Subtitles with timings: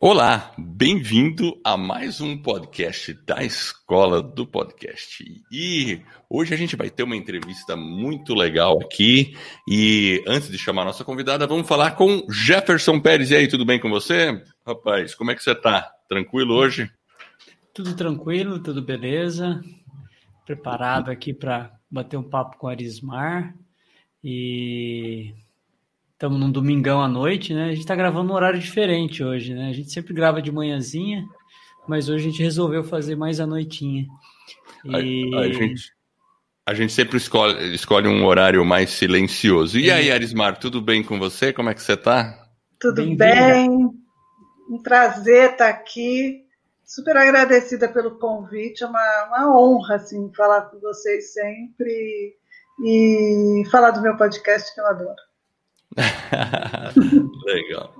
[0.00, 5.24] Olá, bem-vindo a mais um podcast da Escola do Podcast.
[5.50, 9.36] E hoje a gente vai ter uma entrevista muito legal aqui.
[9.68, 13.30] E antes de chamar a nossa convidada, vamos falar com Jefferson Pérez.
[13.30, 14.42] E aí, tudo bem com você?
[14.66, 15.90] Rapaz, como é que você tá?
[16.08, 16.90] Tranquilo hoje?
[17.72, 19.62] Tudo tranquilo, tudo beleza.
[20.44, 23.54] Preparado aqui para bater um papo com o Arismar.
[24.22, 25.32] E
[26.24, 27.64] Estamos num domingão à noite, né?
[27.64, 29.68] A gente está gravando um horário diferente hoje, né?
[29.68, 31.22] A gente sempre grava de manhãzinha,
[31.86, 34.06] mas hoje a gente resolveu fazer mais à noitinha.
[34.86, 35.34] E...
[35.34, 35.92] A, a, gente,
[36.66, 39.78] a gente sempre escolhe, escolhe um horário mais silencioso.
[39.78, 41.52] E aí, Arismar, tudo bem com você?
[41.52, 42.48] Como é que você está?
[42.80, 43.90] Tudo bem, bem.
[44.70, 46.42] Um prazer estar aqui.
[46.86, 48.82] Super agradecida pelo convite.
[48.82, 52.34] É uma, uma honra assim, falar com vocês sempre
[52.82, 55.33] e falar do meu podcast que eu adoro.
[57.44, 57.94] Legal.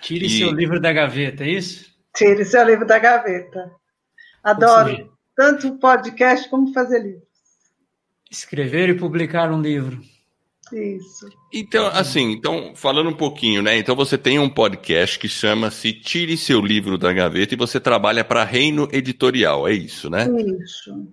[0.00, 0.30] Tire e...
[0.30, 1.90] seu livro da gaveta, é isso?
[2.14, 3.70] Tire seu livro da gaveta.
[4.42, 7.22] Adoro tanto podcast como fazer livros.
[8.30, 10.00] Escrever e publicar um livro.
[10.72, 11.28] Isso.
[11.52, 13.76] Então, assim, então, falando um pouquinho, né?
[13.76, 18.24] Então você tem um podcast que chama-se Tire seu livro da gaveta e você trabalha
[18.24, 20.26] para Reino Editorial, é isso, né?
[20.62, 21.06] Isso.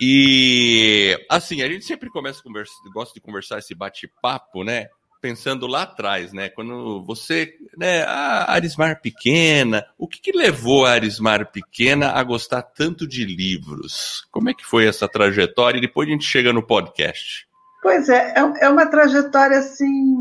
[0.00, 4.88] E assim, a gente sempre começa a conversar, gosta de conversar esse bate-papo, né?
[5.26, 6.48] Pensando lá atrás, né?
[6.48, 12.62] Quando você, né, a Arismar Pequena, o que, que, levou a Arismar Pequena a gostar
[12.62, 14.24] tanto de livros?
[14.30, 15.78] Como é que foi essa trajetória?
[15.78, 17.48] E depois a gente chega no podcast.
[17.82, 20.16] Pois é, é, é uma trajetória assim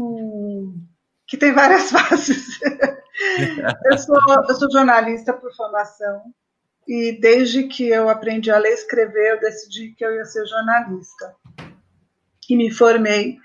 [1.28, 2.60] que tem várias fases.
[3.86, 4.18] eu, sou,
[4.50, 6.20] eu sou jornalista por formação
[6.88, 10.48] e desde que eu aprendi a ler e escrever, eu decidi que eu ia ser
[10.48, 11.36] jornalista.
[12.50, 13.38] E me formei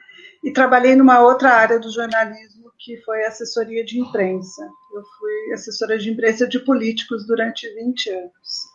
[0.42, 4.62] e trabalhei numa outra área do jornalismo que foi assessoria de imprensa.
[4.94, 8.70] Eu fui assessora de imprensa de políticos durante 20 anos.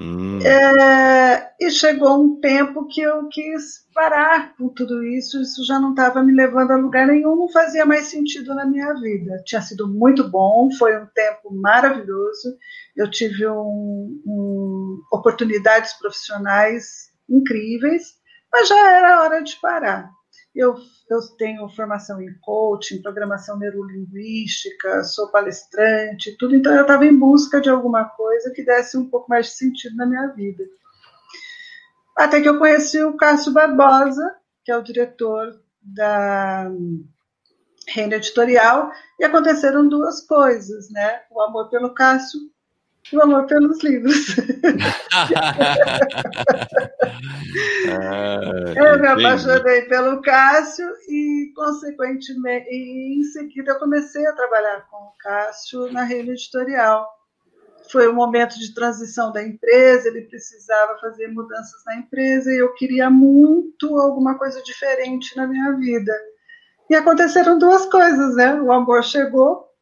[0.00, 0.40] Hum.
[0.40, 5.90] É, e chegou um tempo que eu quis parar com tudo isso, isso já não
[5.90, 9.40] estava me levando a lugar nenhum, não fazia mais sentido na minha vida.
[9.44, 12.56] Tinha sido muito bom, foi um tempo maravilhoso,
[12.96, 18.14] eu tive um, um, oportunidades profissionais incríveis,
[18.52, 20.10] mas já era hora de parar.
[20.54, 20.76] Eu,
[21.10, 26.54] eu tenho formação em coaching, programação neurolinguística, sou palestrante, tudo.
[26.54, 29.96] Então, eu estava em busca de alguma coisa que desse um pouco mais de sentido
[29.96, 30.64] na minha vida.
[32.16, 36.70] Até que eu conheci o Cássio Barbosa, que é o diretor da
[37.88, 41.22] Reino Editorial, e aconteceram duas coisas, né?
[41.30, 42.40] O amor pelo Cássio
[43.12, 44.36] o amor pelos livros.
[47.90, 48.40] ah,
[48.76, 54.96] eu me apaixonei pelo Cássio e, consequentemente, e em seguida eu comecei a trabalhar com
[54.96, 57.06] o Cássio na rede editorial.
[57.92, 62.72] Foi um momento de transição da empresa, ele precisava fazer mudanças na empresa e eu
[62.74, 66.12] queria muito alguma coisa diferente na minha vida.
[66.88, 68.54] E aconteceram duas coisas, né?
[68.60, 69.73] O amor chegou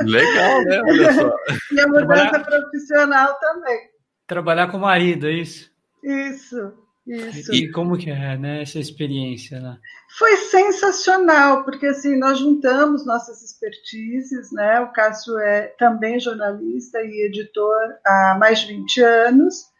[0.00, 0.82] Legal, né?
[0.82, 1.36] Olha só.
[1.72, 2.44] E a mudança Trabalhar...
[2.44, 3.78] profissional também.
[4.26, 5.70] Trabalhar com o marido, é isso?
[6.02, 6.72] Isso,
[7.06, 7.54] isso.
[7.54, 9.60] E como que é, né, essa experiência?
[9.60, 9.78] Né?
[10.18, 14.80] Foi sensacional, porque assim, nós juntamos nossas expertises, né?
[14.80, 19.74] O Cássio é também jornalista e editor há mais de 20 anos.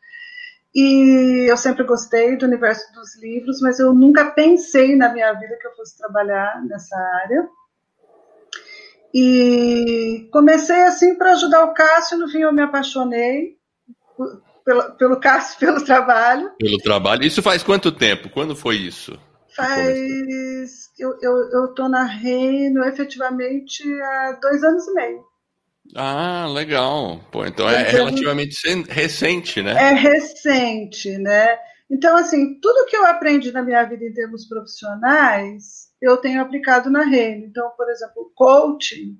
[0.74, 5.56] E eu sempre gostei do universo dos livros, mas eu nunca pensei na minha vida
[5.60, 7.48] que eu fosse trabalhar nessa área.
[9.14, 13.56] E comecei assim para ajudar o Cássio, no fim eu me apaixonei
[14.64, 16.50] pelo, pelo Cássio, pelo trabalho.
[16.58, 17.22] Pelo trabalho.
[17.22, 18.28] Isso faz quanto tempo?
[18.28, 19.16] Quando foi isso?
[19.54, 20.90] Faz.
[20.98, 25.24] Eu, eu, eu tô na Reino efetivamente há dois anos e meio.
[25.94, 27.20] Ah, legal.
[27.30, 28.56] Pô, então é, é relativamente
[28.88, 29.72] recente, né?
[29.72, 31.56] É recente, né?
[31.88, 36.90] Então, assim, tudo que eu aprendi na minha vida em termos profissionais, eu tenho aplicado
[36.90, 37.46] na Reino.
[37.46, 39.18] Então, por exemplo, coaching,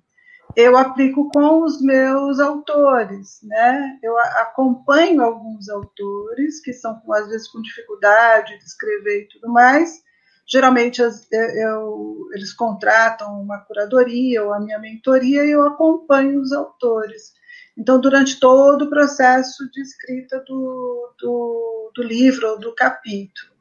[0.56, 3.98] eu aplico com os meus autores, né?
[4.02, 10.02] Eu acompanho alguns autores que são, às vezes, com dificuldade de escrever e tudo mais.
[10.46, 17.32] Geralmente, eu, eles contratam uma curadoria ou a minha mentoria e eu acompanho os autores.
[17.76, 23.53] Então, durante todo o processo de escrita do, do, do livro ou do capítulo.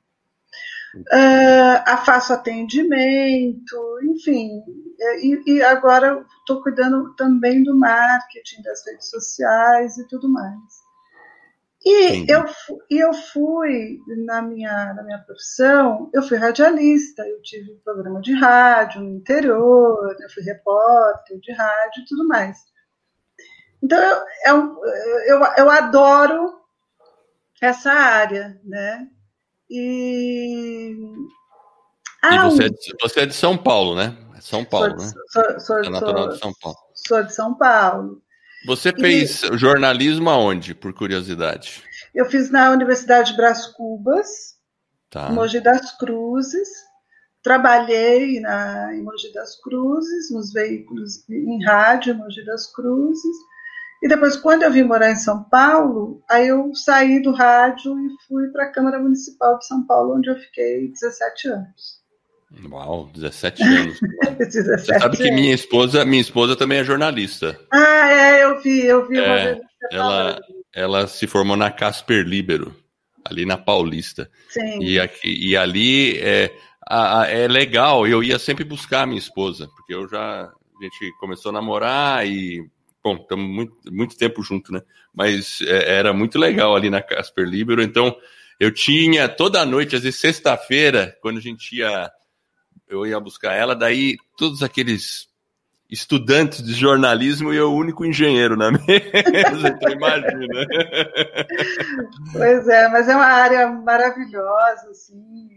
[0.95, 4.61] Uh, faço atendimento, enfim.
[5.21, 10.83] E, e agora estou cuidando também do marketing, das redes sociais e tudo mais.
[11.85, 12.45] E eu,
[12.89, 18.33] e eu fui, na minha, na minha profissão, eu fui radialista, eu tive programa de
[18.33, 22.57] rádio no interior, eu fui repórter de rádio e tudo mais.
[23.83, 24.81] Então, eu, eu,
[25.25, 26.53] eu, eu adoro
[27.61, 29.09] essa área, né?
[29.75, 30.95] E.
[32.21, 34.15] Ah, e você, é de, você é de São Paulo, né?
[34.37, 35.13] É São Paulo, sou, né?
[35.29, 36.77] Sou, sou, é natural de São Paulo.
[36.93, 38.21] Sou de São Paulo.
[38.67, 39.57] Você fez e...
[39.57, 41.83] jornalismo aonde, por curiosidade?
[42.13, 44.27] Eu fiz na Universidade Brás Cubas,
[45.09, 45.31] tá.
[45.31, 46.69] Mogi das Cruzes.
[47.41, 53.35] Trabalhei na, em Mogi das Cruzes, nos veículos em rádio Mogi das Cruzes.
[54.03, 58.09] E depois, quando eu vim morar em São Paulo, aí eu saí do rádio e
[58.27, 62.03] fui para a Câmara Municipal de São Paulo, onde eu fiquei 17 anos.
[62.69, 63.99] Uau, 17 anos.
[64.37, 67.57] 17 Você sabe que minha esposa, minha esposa também é jornalista.
[67.71, 70.41] Ah, é, eu vi, eu vi é, ela,
[70.75, 72.75] ela se formou na Casper Libero,
[73.23, 74.29] ali na Paulista.
[74.49, 74.83] Sim.
[74.83, 76.53] E, aqui, e ali é,
[76.85, 80.41] a, a, é legal, eu ia sempre buscar a minha esposa, porque eu já.
[80.43, 82.69] A gente começou a namorar e
[83.03, 84.81] bom, estamos muito, muito tempo junto, né?
[85.13, 87.83] Mas é, era muito legal ali na Casper Libero.
[87.83, 88.15] Então,
[88.59, 92.09] eu tinha toda noite, às vezes sexta-feira, quando a gente ia,
[92.87, 95.27] eu ia buscar ela, daí todos aqueles
[95.89, 100.65] estudantes de jornalismo e eu o único engenheiro na mesa, então imagina.
[102.31, 105.47] Pois é, mas é uma área maravilhosa, assim,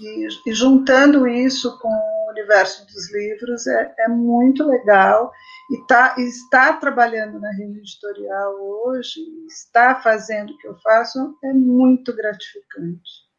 [0.00, 5.30] e, e juntando isso com o universo dos livros é, é muito legal
[5.70, 11.52] e tá, está trabalhando na rede editorial hoje, está fazendo o que eu faço, é
[11.52, 13.30] muito gratificante.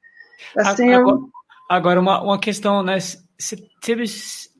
[0.57, 1.29] Assim, agora, eu...
[1.69, 2.97] agora uma, uma questão, né?
[2.99, 4.05] Você teve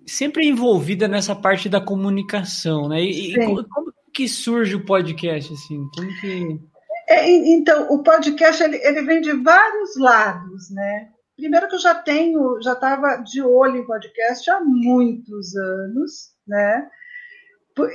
[0.05, 3.01] sempre envolvida nessa parte da comunicação, né?
[3.01, 5.87] E, e como, como, que surge o podcast, assim?
[5.95, 6.59] Como que...
[7.07, 11.09] É, então, o podcast, ele, ele vem de vários lados, né?
[11.37, 16.89] Primeiro que eu já tenho, já estava de olho em podcast há muitos anos, né?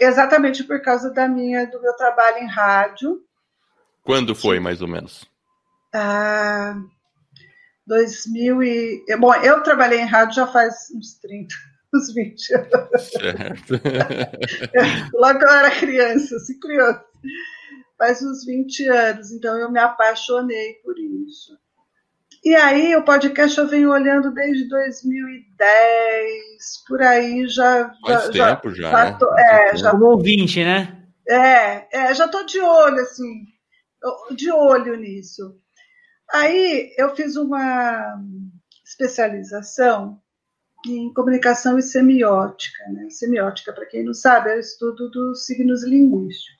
[0.00, 3.22] Exatamente por causa da minha, do meu trabalho em rádio.
[4.02, 5.26] Quando foi, mais ou menos?
[5.92, 6.76] Ah,
[7.86, 9.04] 2000 e...
[9.18, 11.54] Bom, eu trabalhei em rádio já faz uns 30,
[11.94, 13.10] uns 20 anos.
[13.10, 13.74] Certo.
[15.14, 17.04] Logo eu era criança, assim, criança.
[17.98, 21.58] Faz uns 20 anos, então eu me apaixonei por isso.
[22.46, 25.66] E aí o podcast eu venho olhando desde 2010,
[26.86, 27.92] por aí já.
[28.06, 28.88] Faz já, tempo já.
[28.88, 29.16] já, né?
[29.18, 30.96] tô, é, já Como ouvinte, né?
[31.28, 33.46] É, é já estou de olho, assim,
[34.36, 35.58] de olho nisso.
[36.32, 38.16] Aí eu fiz uma
[38.84, 40.22] especialização
[40.86, 42.84] em comunicação e semiótica.
[42.92, 43.10] Né?
[43.10, 46.55] Semiótica, para quem não sabe, é o estudo dos signos linguísticos.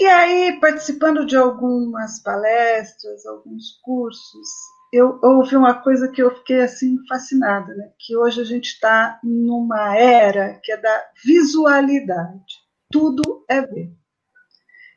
[0.00, 4.48] E aí, participando de algumas palestras, alguns cursos,
[4.92, 7.90] eu ouvi uma coisa que eu fiquei assim fascinada, né?
[7.98, 12.54] Que hoje a gente está numa era que é da visualidade.
[12.92, 13.92] Tudo é ver.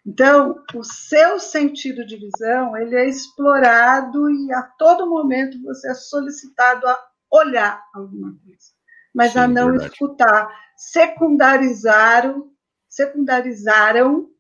[0.06, 5.94] Então, o seu sentido de visão, ele é explorado e a todo momento você é
[5.96, 7.00] solicitado a
[7.32, 8.72] olhar alguma coisa,
[9.14, 9.92] mas Sim, a não verdade.
[9.92, 10.50] escutar.
[10.78, 12.52] Secundarizaram,
[12.90, 14.31] secundarizaram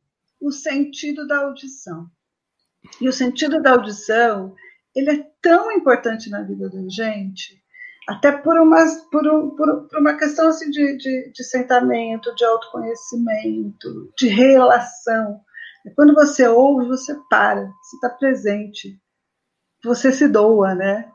[0.41, 2.09] o sentido da audição.
[2.99, 4.55] E o sentido da audição,
[4.95, 7.61] ele é tão importante na vida da gente,
[8.09, 12.43] até por uma, por, um, por, por uma questão assim, de, de, de sentamento, de
[12.43, 15.39] autoconhecimento, de relação.
[15.95, 18.99] Quando você ouve, você para, você está presente,
[19.83, 21.11] você se doa, né?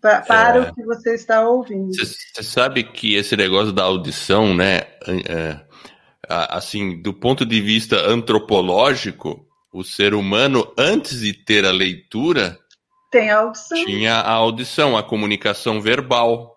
[0.00, 1.94] Para é, o que você está ouvindo.
[1.94, 4.80] Você sabe que esse negócio da audição, né?
[5.26, 5.64] É,
[6.28, 12.58] assim, do ponto de vista antropológico, o ser humano, antes de ter a leitura,
[13.30, 16.52] a tinha a audição, a comunicação verbal.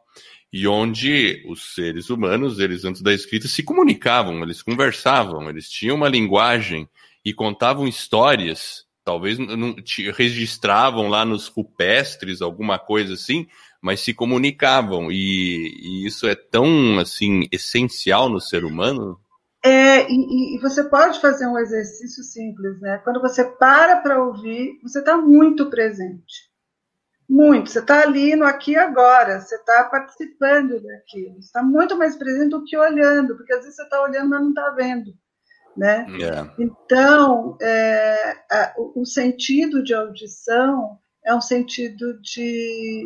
[0.51, 5.95] E onde os seres humanos, eles antes da escrita, se comunicavam, eles conversavam, eles tinham
[5.95, 6.87] uma linguagem
[7.23, 9.75] e contavam histórias, talvez não,
[10.15, 13.45] registravam lá nos rupestres alguma coisa assim,
[13.81, 15.11] mas se comunicavam.
[15.11, 19.19] E, e isso é tão assim essencial no ser humano.
[19.63, 22.99] É, e, e, você pode fazer um exercício simples, né?
[23.03, 26.47] Quando você para para ouvir, você está muito presente.
[27.29, 27.69] Muito.
[27.69, 31.35] Você está ali no aqui e agora, você está participando daquilo.
[31.35, 34.41] Você está muito mais presente do que olhando, porque às vezes você está olhando, mas
[34.41, 35.13] não está vendo.
[35.75, 36.07] Né?
[36.09, 36.53] Yeah.
[36.57, 43.05] Então, é, a, o sentido de audição é um sentido de,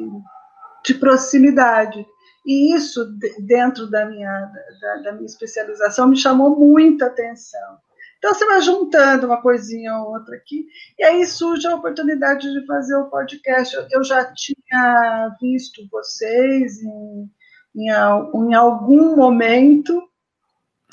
[0.86, 2.05] de proximidade.
[2.45, 3.05] E isso,
[3.39, 7.77] dentro da minha, da, da minha especialização, me chamou muita atenção.
[8.17, 10.67] Então você vai juntando uma coisinha ou outra aqui,
[10.98, 13.75] e aí surge a oportunidade de fazer o podcast.
[13.91, 17.29] Eu já tinha visto vocês em,
[17.75, 20.00] em, em algum momento,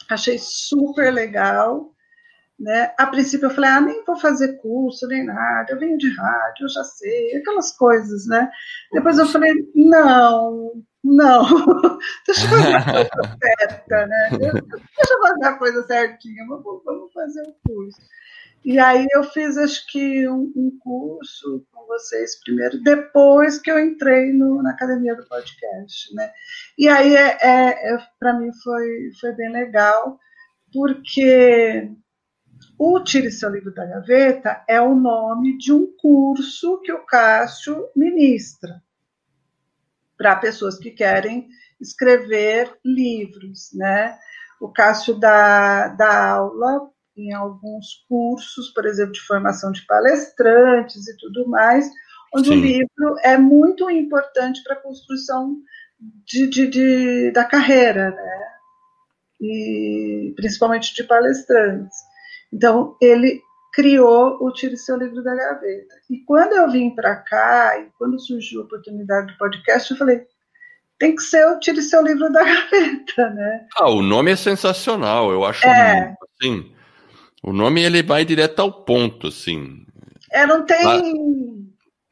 [0.09, 1.93] achei super legal.
[2.59, 2.93] Né?
[2.99, 6.65] A princípio eu falei, ah, nem vou fazer curso, nem nada, eu venho de rádio,
[6.65, 8.51] eu já sei, aquelas coisas, né?
[8.91, 11.45] Depois eu falei, não, não,
[12.27, 14.29] deixa eu fazer a coisa certa, né?
[14.39, 18.01] Deixa eu fazer a coisa certinha, vamos, vamos fazer o um curso.
[18.65, 23.79] E aí eu fiz, acho que, um, um, curso com vocês primeiro, depois que eu
[23.79, 26.31] entrei no, na academia do podcast, né?
[26.77, 30.19] E aí, é, é, é para mim, foi, foi bem legal,
[30.73, 31.91] porque
[32.79, 37.89] o Tire Seu Livro da Gaveta é o nome de um curso que o Cássio
[37.97, 38.83] ministra
[40.19, 41.49] para pessoas que querem
[41.81, 44.19] escrever livros, né?
[44.61, 51.17] O Cássio dá, dá aula em alguns cursos, por exemplo, de formação de palestrantes e
[51.17, 51.89] tudo mais,
[52.35, 52.59] onde Sim.
[52.59, 55.57] o livro é muito importante para a construção
[56.27, 58.49] de, de, de, da carreira, né?
[59.41, 61.97] E principalmente de palestrantes.
[62.53, 63.41] Então, ele
[63.79, 65.95] criou o Tire Seu Livro da Gaveta.
[66.11, 70.23] E quando eu vim para cá, e quando surgiu a oportunidade do podcast, eu falei,
[70.99, 73.69] tem que ser o Tire Seu Livro da Gaveta, né?
[73.77, 76.13] Ah, o nome é sensacional, eu acho, é.
[76.25, 76.73] assim,
[77.41, 79.87] o nome ele vai direto ao ponto, assim.
[80.33, 80.85] É, não tem...
[80.85, 81.01] Lá...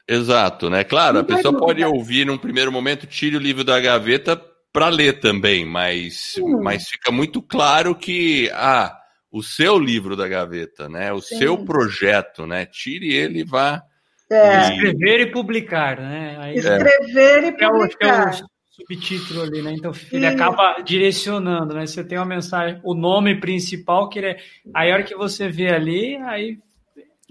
[0.07, 0.85] Exato, né?
[0.85, 1.65] Claro, não a pessoa dúvida.
[1.65, 6.87] pode ouvir num primeiro momento, tire o livro da gaveta para ler também, mas, mas
[6.87, 8.97] fica muito claro que, ah,
[9.37, 11.13] o seu livro da gaveta, né?
[11.13, 11.37] O Sim.
[11.37, 12.65] seu projeto, né?
[12.65, 13.83] Tire ele e vá.
[14.29, 14.73] É.
[14.73, 16.37] Escrever e publicar, né?
[16.39, 17.47] Aí, Escrever é.
[17.47, 18.07] e publicar.
[18.07, 19.73] É o, é o subtítulo ali, né?
[19.73, 21.85] Então ele acaba direcionando, né?
[21.85, 24.37] Você tem uma mensagem, o nome principal que ele é.
[24.73, 26.57] Aí a hora que você vê ali, aí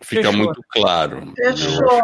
[0.02, 0.32] fica fechou.
[0.32, 1.34] muito claro.
[1.36, 2.02] Fechou.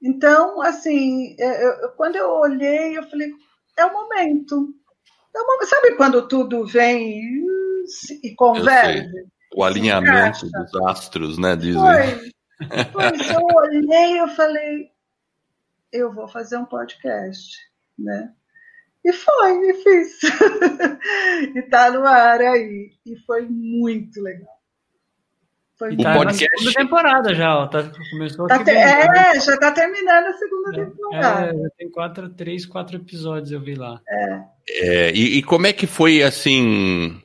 [0.00, 3.30] Então, assim, é, eu, quando eu olhei, eu falei,
[3.76, 4.68] é o momento.
[5.34, 5.66] É o momento.
[5.66, 7.42] Sabe quando tudo vem
[8.22, 9.10] e converge.
[9.54, 11.56] O alinhamento dos astros, né?
[11.56, 11.80] Dizem.
[11.80, 12.32] Foi.
[12.92, 14.90] Pois eu olhei eu falei,
[15.92, 17.56] eu vou fazer um podcast,
[17.98, 18.32] né?
[19.04, 20.20] E foi, e fiz.
[21.56, 22.92] e tá no ar aí.
[23.04, 24.62] E foi muito legal.
[25.76, 26.44] Foi o tá podcast...
[26.44, 27.66] na segunda temporada já, ó.
[27.66, 28.70] Tá, começou tá te...
[28.70, 29.40] É, né?
[29.40, 31.48] já tá terminando a segunda é, temporada.
[31.48, 34.00] É, tem quatro, três, quatro episódios, eu vi lá.
[34.08, 34.44] É.
[34.68, 37.20] é e, e como é que foi, assim,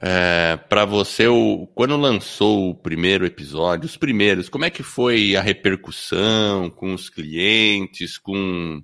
[0.00, 5.36] é, para você, o, quando lançou o primeiro episódio, os primeiros, como é que foi
[5.36, 8.82] a repercussão com os clientes, com,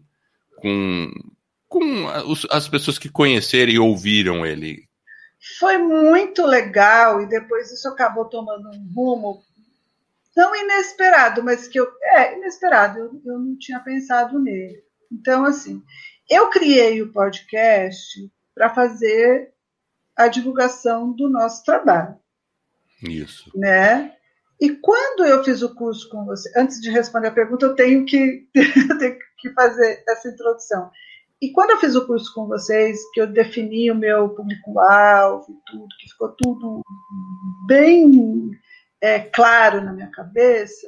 [0.57, 1.11] com,
[1.69, 2.09] com
[2.51, 4.89] as pessoas que conheceram e ouviram ele?
[5.59, 9.43] Foi muito legal e depois isso acabou tomando um rumo
[10.37, 12.99] não inesperado, mas que eu é inesperado.
[12.99, 14.83] Eu, eu não tinha pensado nele.
[15.11, 15.83] Então, assim,
[16.29, 19.53] eu criei o podcast para fazer
[20.21, 22.17] a divulgação do nosso trabalho.
[23.03, 23.51] Isso.
[23.55, 24.15] Né?
[24.61, 28.05] E quando eu fiz o curso com você, antes de responder a pergunta, eu tenho
[28.05, 30.91] que, eu tenho que fazer essa introdução.
[31.41, 35.71] E quando eu fiz o curso com vocês, que eu defini o meu público-alvo e
[35.71, 36.83] tudo, que ficou tudo
[37.67, 38.51] bem
[39.01, 40.87] é, claro na minha cabeça,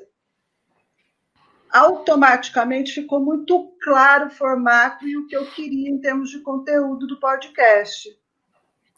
[1.71, 7.07] automaticamente ficou muito claro o formato e o que eu queria em termos de conteúdo
[7.07, 8.11] do podcast.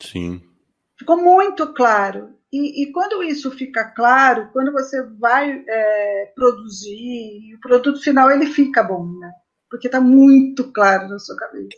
[0.00, 0.42] Sim.
[0.98, 2.34] Ficou muito claro.
[2.52, 8.46] E, e quando isso fica claro, quando você vai é, produzir, o produto final ele
[8.46, 9.32] fica bom, né?
[9.68, 11.76] Porque está muito claro na sua cabeça.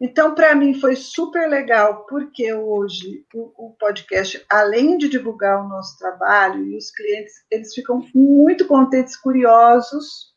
[0.00, 5.68] Então, para mim, foi super legal, porque hoje o, o, podcast, além de divulgar o
[5.68, 10.33] nosso trabalho, e os clientes, eles ficam muito contentes, curiosos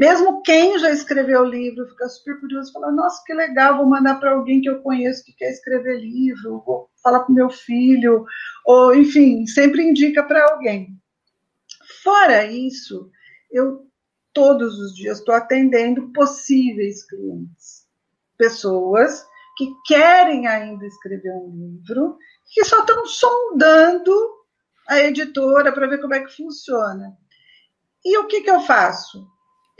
[0.00, 4.30] mesmo quem já escreveu livro fica super curioso, fala: Nossa, que legal, vou mandar para
[4.30, 8.24] alguém que eu conheço que quer escrever livro, vou falar para meu filho,
[8.64, 10.98] ou enfim, sempre indica para alguém.
[12.02, 13.10] Fora isso,
[13.52, 13.86] eu
[14.32, 17.86] todos os dias estou atendendo possíveis clientes,
[18.38, 19.22] pessoas
[19.58, 22.16] que querem ainda escrever um livro,
[22.54, 24.14] que só estão sondando
[24.88, 27.14] a editora para ver como é que funciona.
[28.02, 29.28] E o que, que eu faço?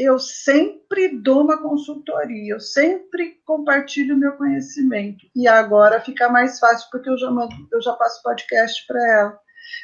[0.00, 5.26] Eu sempre dou uma consultoria, eu sempre compartilho meu conhecimento.
[5.37, 9.38] E agora fica mais fácil porque eu já mando, eu já passo podcast para ela.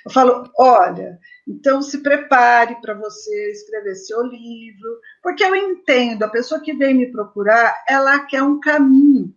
[0.07, 6.31] Eu falo, olha, então se prepare para você escrever seu livro, porque eu entendo, a
[6.31, 9.36] pessoa que vem me procurar, ela quer um caminho.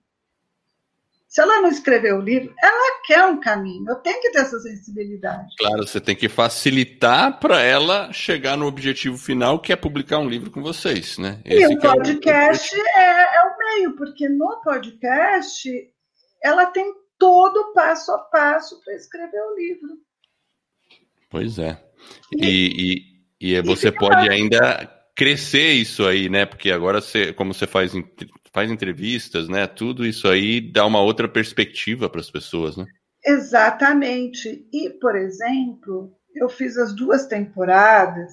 [1.30, 3.88] Se ela não escreveu o livro, ela quer um caminho.
[3.88, 5.54] Eu tenho que ter essa sensibilidade.
[5.60, 10.28] Claro, você tem que facilitar para ela chegar no objetivo final, que é publicar um
[10.28, 11.40] livro com vocês, né?
[11.46, 12.88] Esse e o podcast é o...
[12.88, 15.70] É, é o meio, porque no podcast
[16.44, 19.90] ela tem todo o passo a passo para escrever o livro.
[21.30, 21.80] Pois é.
[22.36, 26.46] E, e, e você pode ainda crescer isso aí, né?
[26.46, 27.92] Porque agora, você, como você faz
[28.54, 29.68] faz entrevistas, né?
[29.68, 32.86] Tudo isso aí dá uma outra perspectiva para as pessoas, né?
[33.26, 34.66] Exatamente.
[34.72, 38.32] E, por exemplo, eu fiz as duas temporadas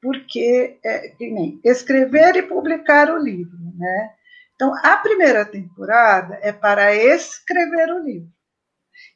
[0.00, 4.10] porque é, nem, escrever e publicar o livro, né?
[4.54, 8.28] Então, a primeira temporada é para escrever o livro.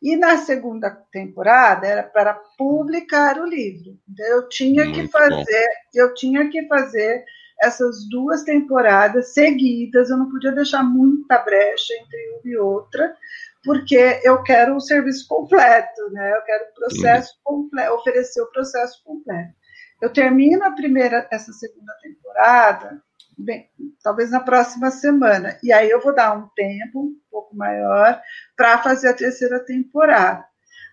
[0.07, 3.99] E na segunda temporada era para publicar o livro.
[4.09, 6.01] Então, eu tinha Muito que fazer, bom.
[6.01, 7.25] eu tinha que fazer
[7.61, 13.17] essas duas temporadas seguidas, eu não podia deixar muita brecha entre uma e outra,
[13.65, 16.37] porque eu quero o serviço completo, né?
[16.37, 19.55] Eu quero o processo completo, oferecer o processo completo.
[20.01, 23.03] Eu termino a primeira, essa segunda temporada,
[23.37, 23.71] bem,
[24.03, 28.21] talvez na próxima semana, e aí eu vou dar um tempo um pouco maior
[28.57, 30.47] para fazer a terceira temporada.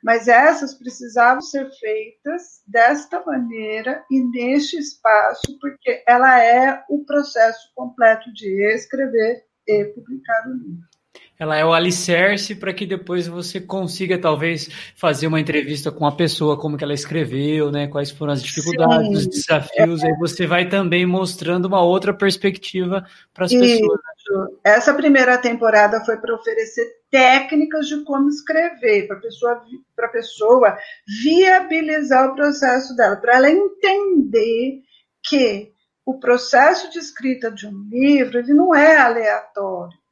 [0.03, 7.71] Mas essas precisavam ser feitas desta maneira e neste espaço, porque ela é o processo
[7.73, 10.93] completo de escrever e publicar o livro
[11.43, 16.15] ela é o alicerce para que depois você consiga talvez fazer uma entrevista com a
[16.15, 17.87] pessoa, como que ela escreveu, né?
[17.87, 19.15] Quais foram as dificuldades, Sim.
[19.15, 20.03] os desafios.
[20.03, 20.07] É.
[20.07, 23.99] Aí você vai também mostrando uma outra perspectiva para as pessoas.
[24.63, 29.61] Essa primeira temporada foi para oferecer técnicas de como escrever, para pessoa,
[29.99, 30.77] a pessoa
[31.23, 34.81] viabilizar o processo dela, para ela entender
[35.21, 35.73] que
[36.05, 40.02] o processo de escrita de um livro ele não é aleatório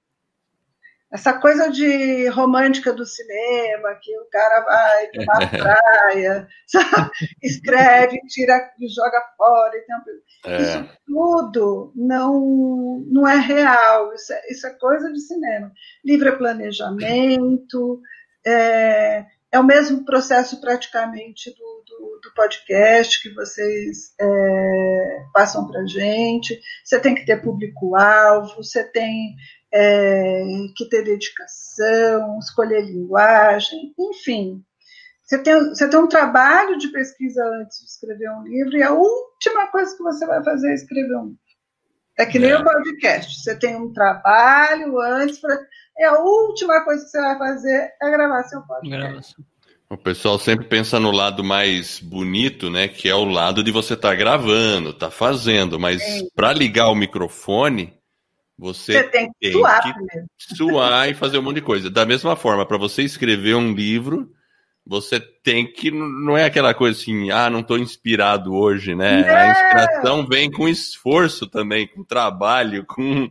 [1.12, 7.12] essa coisa de romântica do cinema, que o cara vai pra praia, sabe?
[7.44, 9.74] escreve, tira, joga fora.
[9.77, 10.01] Então,
[10.46, 10.62] é.
[10.62, 15.72] Isso tudo não, não é real, isso é, isso é coisa de cinema.
[16.03, 18.01] Livre é planejamento,
[18.46, 25.85] é, é o mesmo processo praticamente do, do, do podcast que vocês é, passam para
[25.85, 26.57] gente.
[26.85, 29.35] Você tem que ter público-alvo, você tem
[29.74, 30.44] é,
[30.75, 34.64] que ter dedicação, escolher linguagem, enfim.
[35.24, 38.92] Você tem, você tem um trabalho de pesquisa antes de escrever um livro e a
[38.92, 41.42] última coisa que você vai fazer é escrever um livro.
[42.20, 42.57] É que nem é.
[42.57, 43.40] o podcast.
[43.40, 45.57] Você tem um trabalho antes, pra,
[45.98, 49.36] e a última coisa que você vai fazer é gravar seu podcast.
[49.90, 52.88] O pessoal sempre pensa no lado mais bonito, né?
[52.88, 56.01] Que é o lado de você estar tá gravando, estar tá fazendo, mas
[56.36, 57.94] para ligar o microfone,
[58.57, 61.90] você, você tem que, tem suar, que suar e fazer um monte de coisa.
[61.90, 64.31] Da mesma forma, para você escrever um livro,
[64.85, 65.92] você tem que.
[65.92, 69.22] Não é aquela coisa assim, ah, não estou inspirado hoje, né?
[69.22, 69.35] Não.
[69.35, 73.29] A inspiração vem com esforço também, com trabalho, com.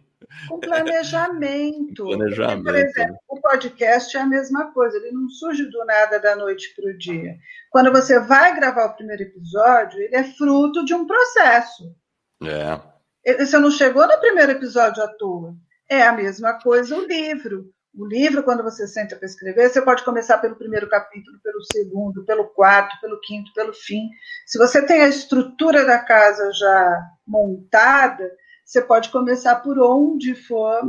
[0.48, 2.04] Com planejamento.
[2.16, 2.64] planejamento.
[2.64, 6.72] Por exemplo, o podcast é a mesma coisa, ele não surge do nada da noite
[6.74, 7.36] para o dia.
[7.68, 11.94] Quando você vai gravar o primeiro episódio, ele é fruto de um processo.
[12.42, 12.80] É.
[13.24, 15.54] Você não chegou no primeiro episódio à toa.
[15.88, 17.70] É a mesma coisa o livro.
[17.92, 22.24] O livro, quando você senta para escrever, você pode começar pelo primeiro capítulo, pelo segundo,
[22.24, 24.08] pelo quarto, pelo quinto, pelo fim.
[24.46, 28.30] Se você tem a estrutura da casa já montada,
[28.64, 30.80] você pode começar por onde for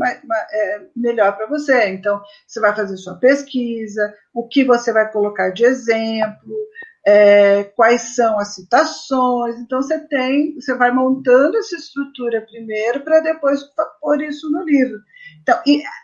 [0.52, 1.89] é, melhor para você.
[1.89, 6.56] Então, você vai fazer sua pesquisa, o que você vai colocar de exemplo,
[7.06, 9.58] é, quais são as citações.
[9.60, 13.64] Então você tem, você vai montando essa estrutura primeiro para depois
[14.00, 15.00] pôr isso no livro.
[15.42, 15.60] Então,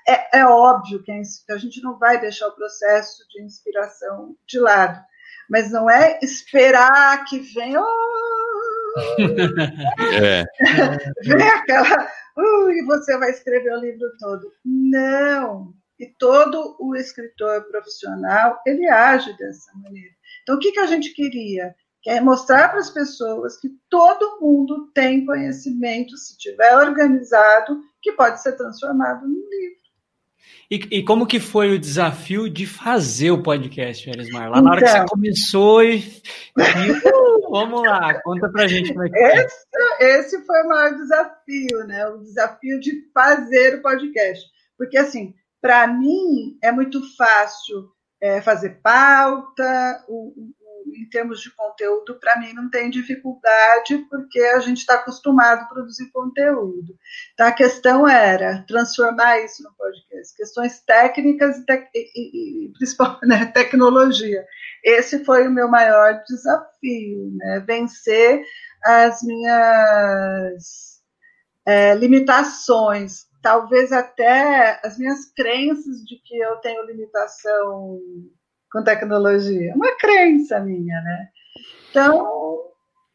[0.08, 5.00] é, é, óbvio que a gente não vai deixar o processo de inspiração de lado,
[5.50, 7.80] mas não é esperar que venha.
[7.80, 8.48] Oh,
[10.20, 10.44] é.
[11.24, 12.08] Vem aquela.
[12.36, 14.52] Uh, e você vai escrever o livro todo.
[14.66, 15.74] Não.
[16.00, 20.17] E todo o escritor profissional ele age dessa maneira.
[20.48, 21.76] Então, o que, que a gente queria?
[22.08, 28.42] é mostrar para as pessoas que todo mundo tem conhecimento, se tiver organizado, que pode
[28.42, 29.78] ser transformado num livro.
[30.72, 34.50] E, e, como que foi o desafio de fazer o podcast, Elismar?
[34.50, 35.08] Lá na hora que você então.
[35.08, 39.66] começou e, e uh, vamos lá, conta pra gente como é que esse,
[40.00, 42.08] esse foi o maior desafio, né?
[42.08, 44.46] O desafio de fazer o podcast.
[44.78, 47.90] Porque, assim, para mim é muito fácil
[48.22, 50.54] é, fazer pauta, o, o,
[50.96, 55.66] em termos de conteúdo, para mim não tem dificuldade, porque a gente está acostumado a
[55.66, 56.98] produzir conteúdo.
[57.34, 63.26] Então, a questão era transformar isso no podcast, questões técnicas e, te e, e principalmente
[63.26, 64.46] né, tecnologia.
[64.84, 67.60] Esse foi o meu maior desafio, né?
[67.66, 68.44] vencer
[68.84, 71.02] as minhas
[71.66, 77.98] é, limitações, talvez até as minhas crenças de que eu tenho limitação
[78.70, 79.74] com tecnologia.
[79.74, 81.30] Uma crença minha, né?
[81.90, 82.28] Então,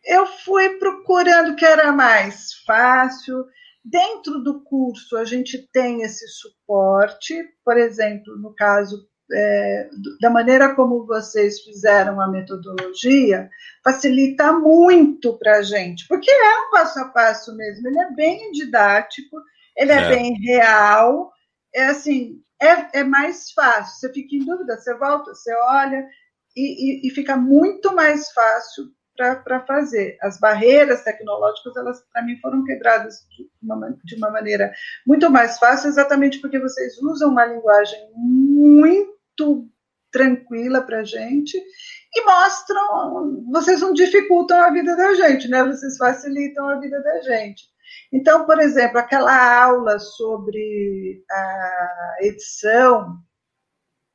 [0.03, 3.45] eu fui procurando o que era mais fácil.
[3.85, 10.75] Dentro do curso, a gente tem esse suporte, por exemplo, no caso é, da maneira
[10.75, 13.51] como vocês fizeram a metodologia,
[13.85, 18.51] facilita muito para a gente, porque é um passo a passo mesmo, ele é bem
[18.53, 19.37] didático,
[19.76, 21.32] ele é, é bem real,
[21.74, 23.94] é assim, é, é mais fácil.
[23.98, 26.06] Você fica em dúvida, você volta, você olha,
[26.56, 30.16] e, e, e fica muito mais fácil para fazer.
[30.22, 34.72] As barreiras tecnológicas, elas para mim foram quebradas de uma, de uma maneira
[35.06, 39.68] muito mais fácil, exatamente porque vocês usam uma linguagem muito
[40.11, 41.56] tranquila para a gente
[42.14, 45.64] e mostram, vocês não dificultam a vida da gente, né?
[45.64, 47.64] Vocês facilitam a vida da gente.
[48.12, 53.16] Então, por exemplo, aquela aula sobre a edição,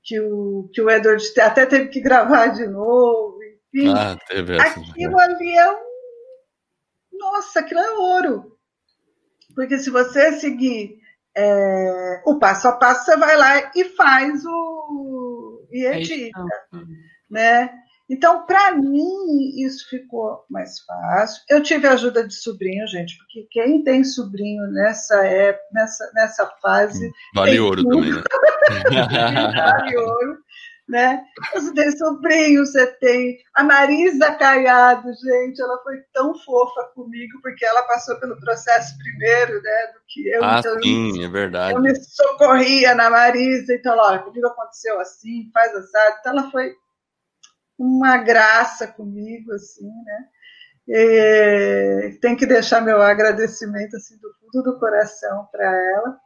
[0.03, 3.37] que o, que o Edward até teve que gravar de novo,
[3.73, 5.87] enfim, ah, teve essa, aquilo ali é um.
[7.13, 8.57] Nossa, aquilo é ouro.
[9.53, 10.99] Porque se você seguir
[11.35, 15.67] é, o passo a passo, você vai lá e faz o.
[15.71, 16.39] e é edita.
[16.73, 16.77] É
[17.29, 17.83] né?
[18.09, 21.43] Então, para mim, isso ficou mais fácil.
[21.49, 26.45] Eu tive a ajuda de sobrinho, gente, porque quem tem sobrinho nessa época, nessa, nessa
[26.61, 27.11] fase.
[27.35, 27.91] Vale ouro tudo.
[27.91, 29.51] também, né?
[29.55, 30.37] vale ouro.
[30.87, 31.21] Né?
[31.53, 37.65] Você tem sobrinho, você tem a Marisa Caiado, gente, ela foi tão fofa comigo, porque
[37.65, 40.41] ela passou pelo processo primeiro, né, do que eu.
[40.41, 41.75] Ah, então, sim, é verdade.
[41.75, 46.15] Eu me socorria na Marisa, então, olha, comigo aconteceu assim, faz assado.
[46.21, 46.71] Então, ela foi
[47.77, 50.25] uma graça comigo, assim, né?
[50.89, 56.17] E tem que deixar meu agradecimento assim do fundo do coração para ela.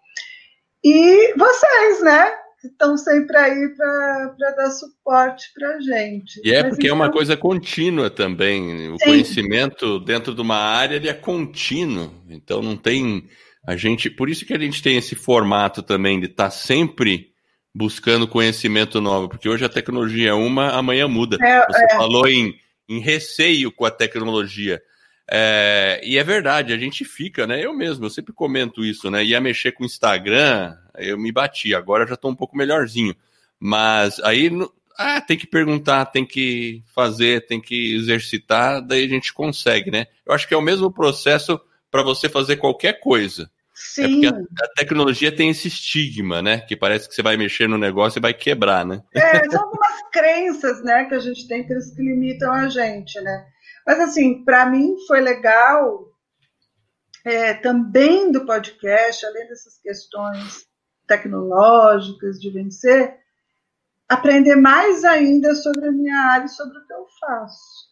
[0.83, 2.31] E vocês, né?
[2.63, 6.39] Estão sempre aí para dar suporte para a gente.
[6.43, 6.95] E é Mas porque então...
[6.95, 8.91] é uma então coisa contínua também.
[8.91, 9.05] O Sim.
[9.05, 12.11] conhecimento dentro de uma área ele é contínuo.
[12.29, 13.27] Então não tem
[13.65, 14.11] a gente.
[14.11, 17.30] Por isso que a gente tem esse formato também de estar tá sempre
[17.73, 21.37] buscando conhecimento novo, porque hoje a tecnologia é uma, amanhã muda.
[21.41, 21.89] É, Você é.
[21.95, 22.55] falou em,
[22.87, 24.81] em receio com a tecnologia.
[25.33, 27.63] É, e é verdade, a gente fica, né?
[27.63, 29.23] Eu mesmo, eu sempre comento isso, né?
[29.23, 33.15] Ia mexer com o Instagram, eu me bati, agora já estou um pouco melhorzinho.
[33.57, 34.51] Mas aí
[34.97, 40.07] ah, tem que perguntar, tem que fazer, tem que exercitar, daí a gente consegue, né?
[40.25, 43.49] Eu acho que é o mesmo processo para você fazer qualquer coisa.
[43.93, 44.25] Sim.
[44.25, 46.61] É porque a, a, tecnologia tem esse estigma, né?
[46.61, 49.01] Que parece que você vai mexer no negócio e vai quebrar, né?
[49.13, 53.19] É, são algumas crenças, né, que a gente tem que eles que limitam a gente,
[53.21, 53.45] né?
[53.85, 56.07] Mas assim, para mim foi legal
[57.25, 60.65] é, também do podcast, além dessas questões
[61.07, 63.17] tecnológicas de vencer,
[64.07, 67.90] aprender mais ainda sobre a minha área e sobre o que eu faço.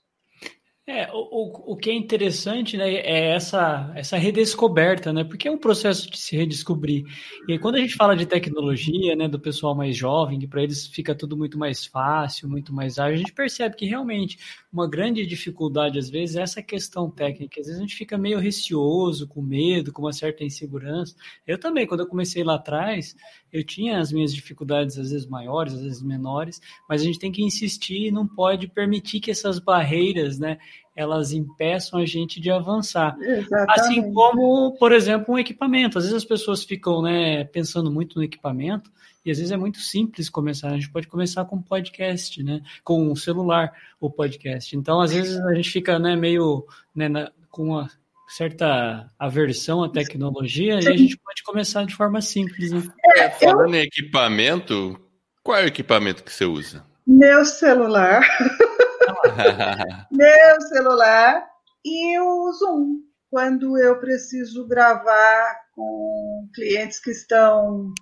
[0.91, 5.58] É, o, o, que é interessante, né, é essa, essa redescoberta, né, porque é um
[5.58, 7.06] processo de se redescobrir.
[7.47, 10.63] E aí, quando a gente fala de tecnologia, né, do pessoal mais jovem, que para
[10.63, 14.39] eles fica tudo muito mais fácil, muito mais ágil, a gente percebe que realmente
[14.73, 17.60] uma grande dificuldade, às vezes, é essa questão técnica.
[17.60, 21.15] Às vezes a gente fica meio receoso, com medo, com uma certa insegurança.
[21.45, 23.15] Eu também, quando eu comecei lá atrás,
[23.52, 27.32] eu tinha as minhas dificuldades, às vezes maiores, às vezes menores, mas a gente tem
[27.32, 30.58] que insistir e não pode permitir que essas barreiras, né,
[31.00, 33.18] elas impeçam a gente de avançar.
[33.22, 33.80] Exatamente.
[33.80, 35.98] Assim como, por exemplo, um equipamento.
[35.98, 38.92] Às vezes as pessoas ficam, né, pensando muito no equipamento,
[39.26, 40.70] e às vezes é muito simples começar.
[40.70, 44.76] A gente pode começar com podcast, né, com o celular, o podcast.
[44.76, 47.90] Então, às vezes a gente fica, né, meio, né, na, com uma
[48.28, 50.90] certa aversão à tecnologia Sim.
[50.90, 52.72] e a gente pode começar de forma simples.
[52.72, 52.84] Né?
[53.16, 53.82] É, Falando eu...
[53.82, 55.00] em equipamento,
[55.42, 56.86] qual é o equipamento que você usa?
[57.08, 58.22] Meu celular.
[60.12, 61.48] Meu celular
[61.86, 63.00] e o Zoom.
[63.30, 67.94] Quando eu preciso gravar com clientes que estão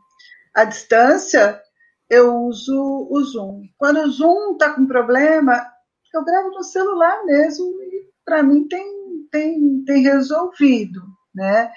[0.56, 1.62] à distância,
[2.10, 3.64] eu uso o Zoom.
[3.78, 5.66] Quando o Zoom está com problema,
[6.14, 8.98] eu gravo no celular mesmo e para mim tem
[9.32, 11.02] tem, tem resolvido,
[11.34, 11.72] né?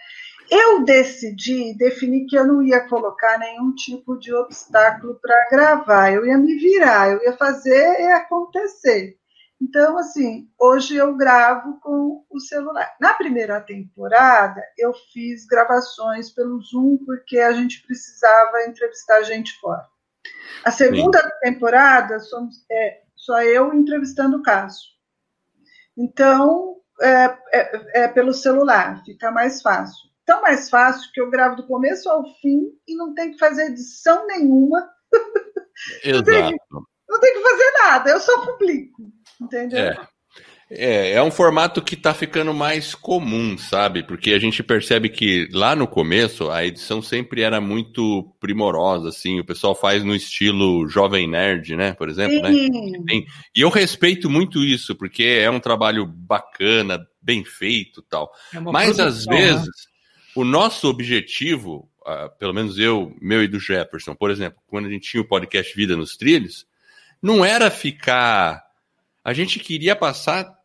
[0.50, 6.26] Eu decidi, defini que eu não ia colocar nenhum tipo de obstáculo para gravar, eu
[6.26, 9.16] ia me virar, eu ia fazer e acontecer.
[9.60, 12.96] Então, assim, hoje eu gravo com o celular.
[12.98, 19.86] Na primeira temporada, eu fiz gravações pelo Zoom, porque a gente precisava entrevistar gente fora.
[20.64, 21.28] A segunda Sim.
[21.42, 24.80] temporada, somos, é, só eu entrevistando o caso.
[25.96, 30.08] Então, é, é, é, pelo celular, fica mais fácil.
[30.24, 33.66] Tão mais fácil que eu gravo do começo ao fim e não tem que fazer
[33.66, 34.88] edição nenhuma.
[36.02, 36.14] Exato.
[36.16, 36.56] não, tem,
[37.08, 39.02] não tem que fazer nada, eu só publico.
[39.40, 39.78] Entendeu?
[39.78, 40.08] É.
[40.72, 44.04] É, é um formato que está ficando mais comum, sabe?
[44.04, 49.40] Porque a gente percebe que lá no começo a edição sempre era muito primorosa, assim.
[49.40, 51.92] O pessoal faz no estilo Jovem Nerd, né?
[51.94, 52.52] Por exemplo, né?
[52.52, 52.92] Sim.
[52.92, 53.24] né?
[53.54, 58.30] E eu respeito muito isso, porque é um trabalho bacana, bem feito tal.
[58.54, 59.36] É Mas produção, às né?
[59.36, 59.72] vezes, né?
[60.36, 64.90] o nosso objetivo, uh, pelo menos eu, meu e do Jefferson, por exemplo, quando a
[64.90, 66.64] gente tinha o podcast Vida nos Trilhos,
[67.20, 68.69] não era ficar
[69.24, 70.58] a gente queria passar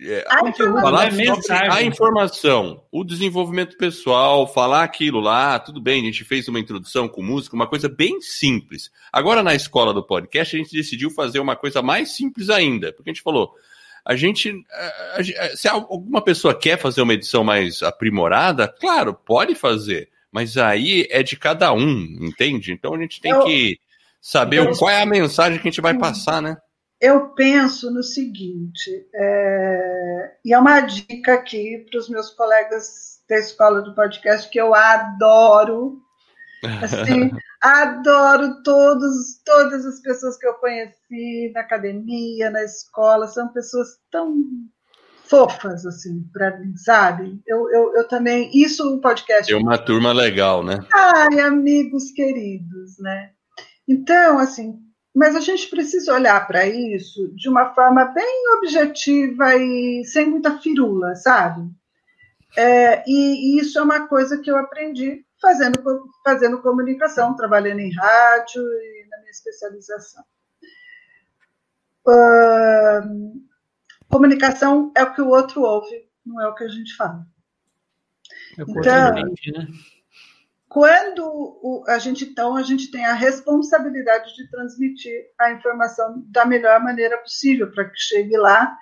[0.00, 1.34] é, a, conteúdo, falar né?
[1.70, 7.08] a informação, o desenvolvimento pessoal, falar aquilo lá, tudo bem, a gente fez uma introdução
[7.08, 8.90] com música, uma coisa bem simples.
[9.12, 13.10] Agora, na escola do podcast, a gente decidiu fazer uma coisa mais simples ainda, porque
[13.10, 13.52] a gente falou,
[14.04, 19.56] a gente, a, a, se alguma pessoa quer fazer uma edição mais aprimorada, claro, pode
[19.56, 22.72] fazer, mas aí é de cada um, entende?
[22.72, 23.80] Então a gente tem eu, que
[24.20, 26.56] saber eu, qual é a mensagem que a gente vai passar, né?
[27.00, 33.36] Eu penso no seguinte, é, e é uma dica aqui para os meus colegas da
[33.36, 36.00] escola do podcast que eu adoro.
[36.82, 37.30] Assim,
[37.62, 44.44] adoro todos, todas as pessoas que eu conheci na academia, na escola, são pessoas tão
[45.28, 47.40] fofas, assim, para mim, sabe?
[47.46, 48.50] Eu, eu, eu também.
[48.52, 49.52] Isso o podcast.
[49.52, 50.78] É uma turma legal, né?
[50.92, 53.30] Ai, amigos queridos, né?
[53.86, 54.78] Então, assim,
[55.18, 60.58] mas a gente precisa olhar para isso de uma forma bem objetiva e sem muita
[60.60, 61.68] firula, sabe?
[62.56, 65.82] É, e, e, isso é uma coisa que eu aprendi fazendo,
[66.24, 70.22] fazendo comunicação, trabalhando em rádio e na minha especialização.
[72.06, 73.42] Uh,
[74.08, 77.26] comunicação é o que o outro ouve, não é o que a gente fala.
[78.56, 79.68] É então, né?
[80.68, 86.44] Quando o, a gente então a gente tem a responsabilidade de transmitir a informação da
[86.44, 88.76] melhor maneira possível para que chegue lá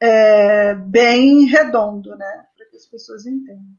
[0.00, 3.78] é, bem redondo, né, para que as pessoas entendam.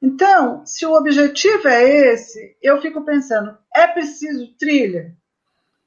[0.00, 5.14] Então, se o objetivo é esse, eu fico pensando, é preciso trilha?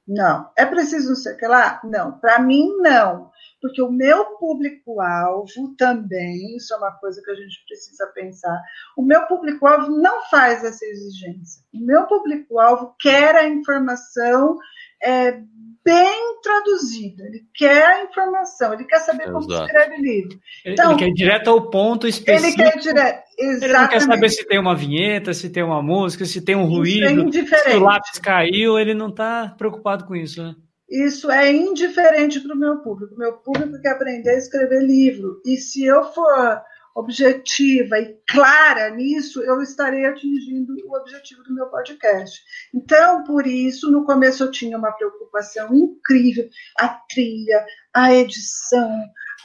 [0.06, 0.52] Não.
[0.58, 1.80] É preciso não sei o que lá?
[1.84, 2.20] Não.
[2.20, 3.31] Para mim, não
[3.62, 8.60] porque o meu público-alvo também, isso é uma coisa que a gente precisa pensar,
[8.97, 11.63] o meu público-alvo não faz essa exigência.
[11.74, 14.58] O meu público-alvo quer a informação
[15.04, 15.39] é,
[15.84, 19.47] bem traduzida, ele quer a informação, ele quer saber Exato.
[19.47, 20.39] como escreve livro.
[20.65, 22.62] Então, ele quer direto ao ponto específico.
[22.62, 23.63] Ele quer direto, exatamente.
[23.63, 26.65] Ele não quer saber se tem uma vinheta, se tem uma música, se tem um
[26.65, 30.56] ruído, é se o lápis caiu, ele não está preocupado com isso, né?
[30.92, 33.16] Isso é indiferente para o meu público.
[33.16, 35.42] O meu público quer aprender a escrever livro.
[35.46, 36.62] E se eu for
[36.94, 42.42] objetiva e clara nisso, eu estarei atingindo o objetivo do meu podcast.
[42.74, 48.92] Então, por isso, no começo eu tinha uma preocupação incrível, a trilha, a edição,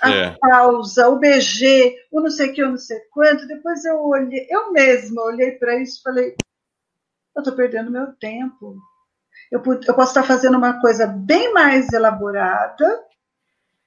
[0.03, 0.37] a é.
[0.41, 3.47] pausa, o BG, o não sei o que, eu não sei quanto.
[3.47, 6.35] Depois eu olhei, eu mesma olhei para isso e falei,
[7.37, 8.77] eu estou perdendo meu tempo
[9.51, 13.01] eu, eu posso estar fazendo uma coisa bem mais elaborada,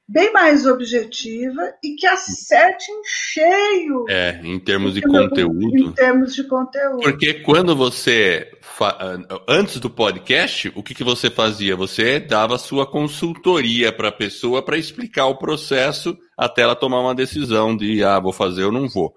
[0.08, 4.06] bem mais objetiva e que acerte em cheio.
[4.10, 5.78] É, em termos de conteúdo.
[5.78, 7.02] Em termos de conteúdo.
[7.02, 8.50] Porque quando você.
[9.48, 11.76] Antes do podcast, o que, que você fazia?
[11.76, 17.14] Você dava sua consultoria para a pessoa para explicar o processo até ela tomar uma
[17.14, 19.14] decisão de, ah, vou fazer ou não vou.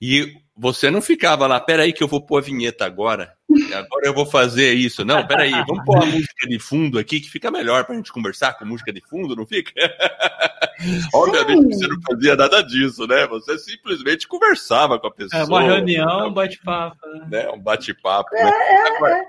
[0.00, 3.34] E você não ficava lá, peraí que eu vou pôr a vinheta agora.
[3.74, 5.04] Agora eu vou fazer isso.
[5.04, 8.54] Não, peraí, vamos pôr a música de fundo aqui, que fica melhor pra gente conversar
[8.54, 9.72] com música de fundo, não fica?
[11.14, 13.26] Obviamente você não fazia nada disso, né?
[13.28, 15.42] Você simplesmente conversava com a pessoa.
[15.42, 16.96] É uma reunião, um bate-papo.
[17.06, 17.26] Né?
[17.30, 17.50] né?
[17.50, 18.34] Um bate-papo.
[18.34, 18.40] Né?
[18.40, 19.24] É, Agora, é.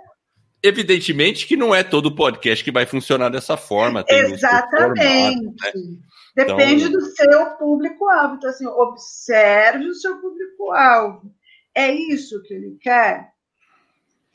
[0.63, 4.03] evidentemente que não é todo podcast que vai funcionar dessa forma.
[4.07, 5.36] Exatamente.
[5.36, 5.97] Formato, né?
[6.36, 6.99] Depende então...
[6.99, 8.36] do seu público-alvo.
[8.36, 11.31] Então, assim, observe o seu público-alvo.
[11.75, 13.32] É isso que ele quer?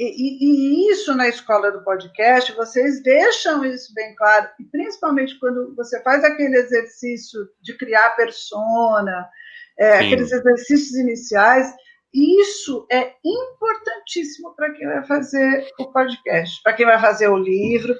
[0.00, 5.74] E, e, isso na escola do podcast, vocês deixam isso bem claro, e principalmente quando
[5.74, 9.28] você faz aquele exercício de criar persona,
[9.76, 11.74] é, aqueles exercícios iniciais,
[12.14, 17.94] isso é importantíssimo para quem vai fazer o podcast, para quem vai fazer o livro,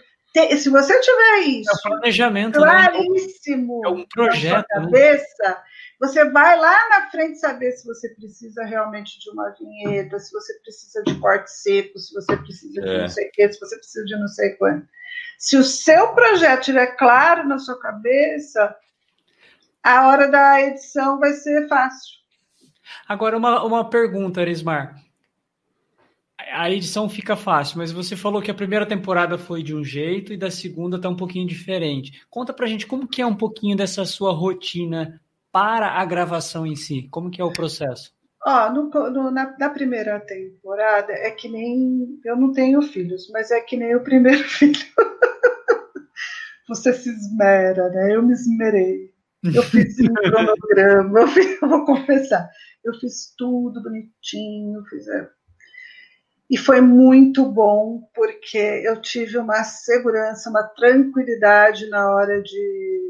[0.56, 2.66] se você tiver isso, é um planejamento, né?
[2.66, 3.88] claríssimo, né?
[3.88, 5.56] é um projeto, na sua cabeça, né?
[6.00, 10.54] Você vai lá na frente saber se você precisa realmente de uma vinheta, se você
[10.60, 13.00] precisa de corte seco, se você precisa de é.
[13.02, 14.86] não sei o quê, se você precisa de não sei quanto.
[15.38, 18.74] Se o seu projeto estiver claro na sua cabeça,
[19.82, 22.18] a hora da edição vai ser fácil.
[23.06, 24.94] Agora, uma, uma pergunta, Arismar
[26.52, 30.32] a edição fica fácil, mas você falou que a primeira temporada foi de um jeito
[30.32, 32.22] e da segunda tá um pouquinho diferente.
[32.30, 35.20] Conta pra gente como que é um pouquinho dessa sua rotina
[35.52, 37.08] para a gravação em si.
[37.10, 38.12] Como que é o processo?
[38.44, 43.50] Ó, no, no, na, na, primeira temporada é que nem eu não tenho filhos, mas
[43.50, 44.78] é que nem o primeiro filho.
[46.68, 48.14] você se esmera, né?
[48.14, 49.12] Eu me esmerei.
[49.44, 52.48] Eu fiz um cronograma, eu, fiz, eu, vou confessar,
[52.84, 55.28] eu fiz tudo bonitinho, fiz, é,
[56.50, 63.00] e foi muito bom, porque eu tive uma segurança, uma tranquilidade na hora de,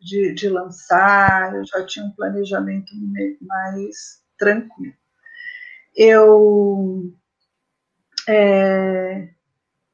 [0.00, 2.92] de, de lançar, eu já tinha um planejamento
[3.40, 4.94] mais tranquilo.
[5.96, 7.12] Eu
[8.28, 9.28] é,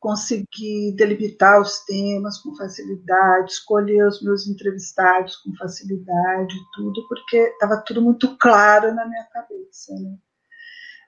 [0.05, 7.79] consegui delimitar os temas com facilidade, escolher os meus entrevistados com facilidade, tudo, porque estava
[7.79, 9.95] tudo muito claro na minha cabeça.
[9.95, 10.15] Né?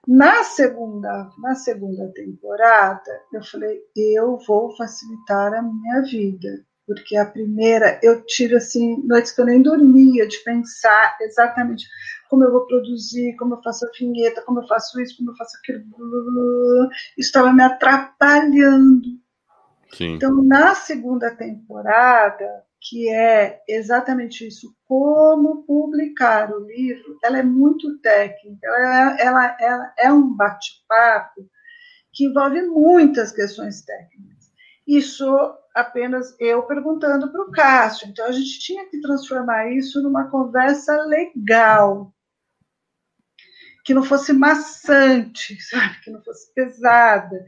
[0.08, 7.26] Na segunda, na segunda temporada, eu falei, eu vou facilitar a minha vida, porque a
[7.26, 11.86] primeira eu tive assim noites que eu nem dormia de pensar exatamente
[12.28, 15.36] como eu vou produzir, como eu faço a vinheta, como eu faço isso, como eu
[15.36, 15.84] faço aquilo.
[17.16, 19.20] Isso estava me atrapalhando.
[19.92, 20.14] Sim.
[20.14, 27.98] Então, na segunda temporada, que é exatamente isso, como publicar o livro, ela é muito
[27.98, 31.48] técnica, ela, ela, ela é um bate-papo
[32.12, 34.35] que envolve muitas questões técnicas.
[34.86, 35.26] Isso
[35.74, 38.08] apenas eu perguntando para o Cássio.
[38.08, 42.12] Então, a gente tinha que transformar isso numa conversa legal,
[43.84, 46.00] que não fosse maçante, sabe?
[46.02, 47.46] que não fosse pesada,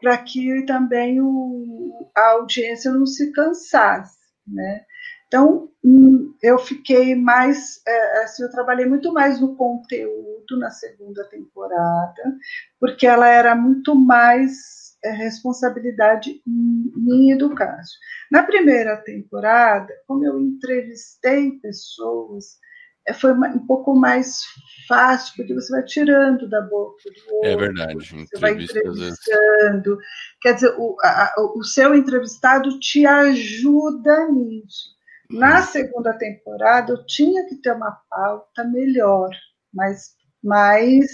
[0.00, 4.20] para que também o, a audiência não se cansasse
[4.52, 4.84] né?
[5.26, 11.24] Então, hum, eu fiquei mais, é, assim, eu trabalhei muito mais no conteúdo na segunda
[11.28, 12.36] temporada,
[12.80, 17.98] porque ela era muito mais é, responsabilidade minha e do Cássio.
[18.30, 22.58] Na primeira temporada, como eu entrevistei pessoas,
[23.06, 24.42] é, foi um pouco mais
[24.86, 27.50] fácil, porque você vai tirando da boca do outro.
[27.50, 27.94] É verdade.
[27.94, 29.98] Você vai entrevistando.
[30.42, 35.00] Quer dizer, o, a, o seu entrevistado te ajuda nisso.
[35.30, 35.66] Na uhum.
[35.66, 39.30] segunda temporada, eu tinha que ter uma pauta melhor,
[39.72, 40.10] mais,
[40.42, 41.06] mais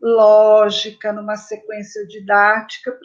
[0.00, 2.98] lógica, numa sequência didática,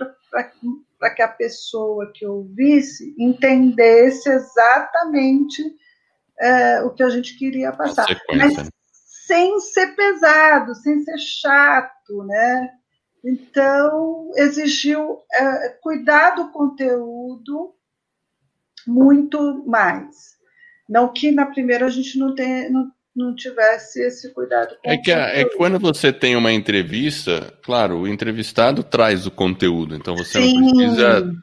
[1.00, 5.64] para que a pessoa que ouvisse entendesse exatamente
[6.40, 8.08] é, o que a gente queria passar.
[8.36, 8.68] Mas né?
[9.26, 12.70] sem ser pesado, sem ser chato, né?
[13.24, 17.74] Então, exigiu é, cuidar do conteúdo
[18.86, 20.34] muito mais.
[20.90, 24.76] Não que na primeira a gente não, tenha, não, não tivesse esse cuidado.
[24.84, 29.96] é que, é que quando você tem uma entrevista, claro, o entrevistado traz o conteúdo,
[29.96, 30.60] então você Sim.
[30.60, 31.34] não precisa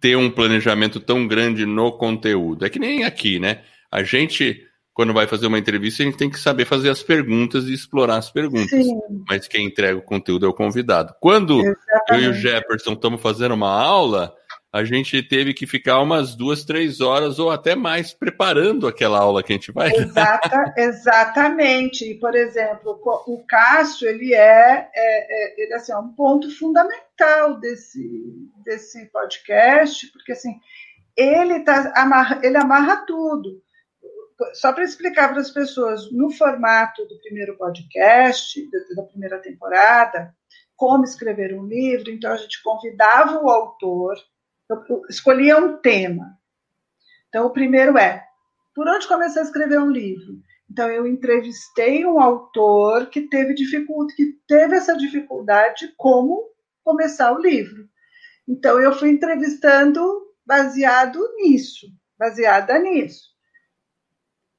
[0.00, 2.66] ter um planejamento tão grande no conteúdo.
[2.66, 3.62] É que nem aqui, né?
[3.90, 4.60] A gente,
[4.92, 8.16] quando vai fazer uma entrevista, a gente tem que saber fazer as perguntas e explorar
[8.16, 8.70] as perguntas.
[8.70, 8.98] Sim.
[9.28, 11.14] Mas quem entrega o conteúdo é o convidado.
[11.20, 12.04] Quando Exatamente.
[12.10, 14.34] eu e o Jefferson estamos fazendo uma aula,
[14.72, 19.42] a gente teve que ficar umas duas, três horas ou até mais preparando aquela aula
[19.42, 22.10] que a gente vai Exata, Exatamente.
[22.10, 27.60] E, por exemplo, o Cássio, ele é, é, é, ele, assim, é um ponto fundamental
[27.60, 28.02] desse,
[28.64, 30.58] desse podcast, porque assim,
[31.14, 33.62] ele, tá, amarra, ele amarra tudo
[34.54, 40.34] só para explicar para as pessoas, no formato do primeiro podcast, da primeira temporada,
[40.74, 44.16] como escrever um livro, então a gente convidava o autor,
[45.08, 46.38] escolhia um tema.
[47.28, 48.24] Então, o primeiro é,
[48.74, 50.40] por onde começar a escrever um livro?
[50.70, 56.50] Então, eu entrevistei um autor que teve dificuldade, que teve essa dificuldade de como
[56.82, 57.88] começar o livro.
[58.48, 60.00] Então, eu fui entrevistando
[60.44, 61.86] baseado nisso,
[62.18, 63.32] baseada nisso.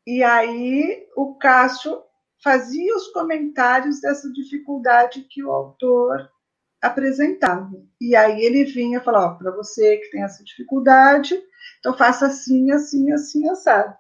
[0.06, 2.02] E aí o Cássio
[2.44, 6.30] fazia os comentários dessa dificuldade que o autor
[6.84, 7.72] apresentava.
[8.00, 11.40] E aí ele vinha falar, para você que tem essa dificuldade,
[11.80, 13.96] então faça assim, assim, assim, assado.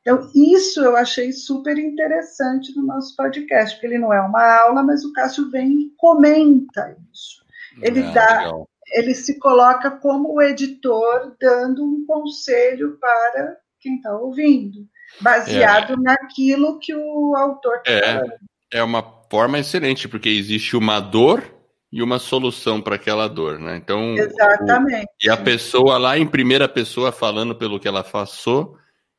[0.00, 4.82] Então, isso eu achei super interessante no nosso podcast, porque ele não é uma aula,
[4.82, 7.44] mas o Cássio vem e comenta isso.
[7.82, 8.50] Ele, ah, dá,
[8.92, 14.86] ele se coloca como o editor dando um conselho para quem está ouvindo,
[15.20, 15.96] baseado é.
[15.96, 18.34] naquilo que o autor está é, falando.
[18.72, 21.55] É uma forma excelente, porque existe uma dor
[21.96, 23.74] e uma solução para aquela dor, né?
[23.74, 25.06] Então, Exatamente.
[25.06, 28.76] O, e a pessoa lá em primeira pessoa falando pelo que ela passou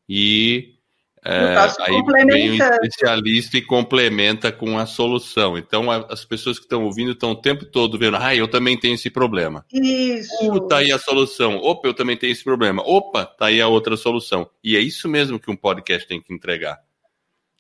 [0.07, 0.75] e
[1.25, 5.57] é, aí vem o especialista e complementa com a solução.
[5.57, 8.79] Então, a, as pessoas que estão ouvindo estão o tempo todo vendo, ah, eu também
[8.79, 9.65] tenho esse problema.
[9.73, 10.29] Isso.
[10.47, 11.57] Uh, tá aí a solução.
[11.57, 12.83] Opa, eu também tenho esse problema.
[12.85, 14.47] Opa, tá aí a outra solução.
[14.63, 16.77] E é isso mesmo que um podcast tem que entregar.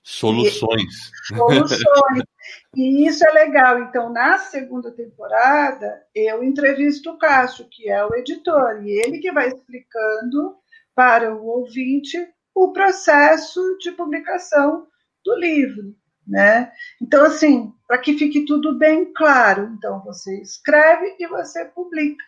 [0.03, 1.09] Soluções.
[1.27, 1.81] Soluções.
[2.75, 3.81] e isso é legal.
[3.83, 9.31] Então, na segunda temporada, eu entrevisto o Cássio, que é o editor, e ele que
[9.31, 10.57] vai explicando
[10.95, 12.17] para o ouvinte
[12.53, 14.87] o processo de publicação
[15.23, 15.95] do livro.
[16.27, 16.71] Né?
[17.01, 22.23] Então, assim, para que fique tudo bem claro, então você escreve e você publica.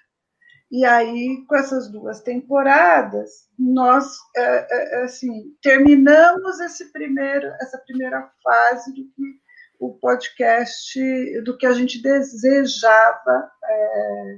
[0.71, 4.05] E aí, com essas duas temporadas, nós
[4.37, 9.39] é, é, assim terminamos esse primeiro, essa primeira fase do que
[9.79, 10.99] o podcast,
[11.41, 14.37] do que a gente desejava é,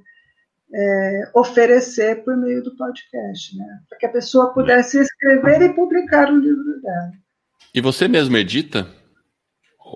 [0.74, 3.80] é, oferecer por meio do podcast, né?
[3.90, 7.12] Para que a pessoa pudesse escrever e publicar o livro dela.
[7.74, 8.88] E você mesmo edita?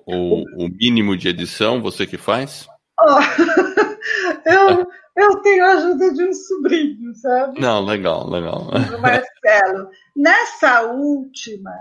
[0.06, 2.68] Ou o mínimo de edição você que faz?
[3.00, 3.20] Oh,
[4.50, 7.60] eu, eu tenho a ajuda de um sobrinho, sabe?
[7.62, 8.72] Não, legal, legal.
[8.72, 9.90] Do Marcelo.
[10.16, 11.72] Nessa última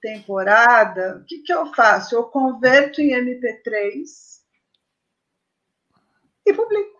[0.00, 2.14] temporada, o que, que eu faço?
[2.14, 4.02] Eu converto em MP3
[6.46, 6.98] e publico.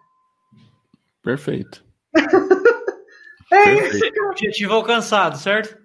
[1.23, 1.85] Perfeito.
[3.53, 4.05] é isso.
[4.31, 5.81] Objetivo alcançado, certo?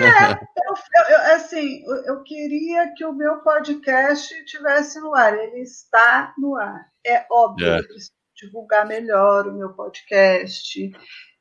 [0.00, 0.74] É, eu,
[1.10, 5.36] eu, assim, eu queria que o meu podcast estivesse no ar.
[5.36, 6.86] Ele está no ar.
[7.04, 7.78] É óbvio, é.
[7.78, 10.90] eu preciso divulgar melhor o meu podcast.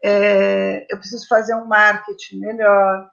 [0.03, 3.09] É, eu preciso fazer um marketing melhor.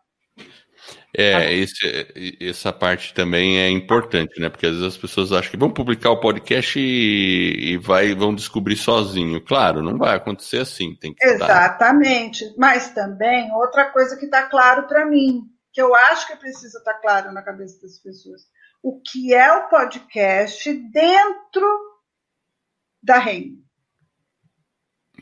[1.14, 4.48] É, esse, essa parte também é importante, né?
[4.48, 8.34] Porque às vezes as pessoas acham que vão publicar o podcast e, e vai, vão
[8.34, 9.40] descobrir sozinho.
[9.44, 10.94] Claro, não vai acontecer assim.
[10.96, 12.44] Tem que Exatamente.
[12.44, 12.56] Estar...
[12.58, 16.94] Mas também, outra coisa que está claro para mim, que eu acho que precisa estar
[16.94, 18.42] tá claro na cabeça das pessoas.
[18.82, 21.66] O que é o podcast dentro
[23.02, 23.62] da REM?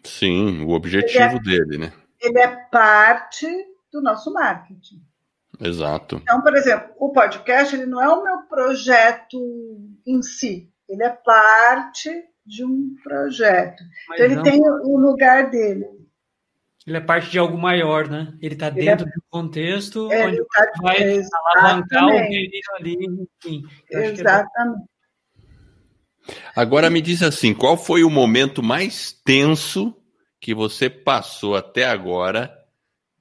[0.05, 1.93] Sim, o objetivo é, dele, né?
[2.21, 3.47] Ele é parte
[3.93, 5.10] do nosso marketing.
[5.61, 6.17] Exato.
[6.23, 9.39] Então, por exemplo, o podcast ele não é o meu projeto
[10.07, 12.11] em si, ele é parte
[12.47, 13.83] de um projeto.
[14.09, 14.43] Mas então, ele não...
[14.43, 15.87] tem o lugar dele.
[16.87, 18.33] Ele é parte de algo maior, né?
[18.41, 19.11] Ele está dentro é...
[19.11, 20.73] de um contexto ele onde tá...
[20.83, 21.21] vai
[21.55, 23.63] alavancar o menino ali, enfim.
[23.93, 24.91] É Exatamente.
[26.55, 29.95] Agora me diz assim, qual foi o momento mais tenso
[30.41, 32.60] que você passou até agora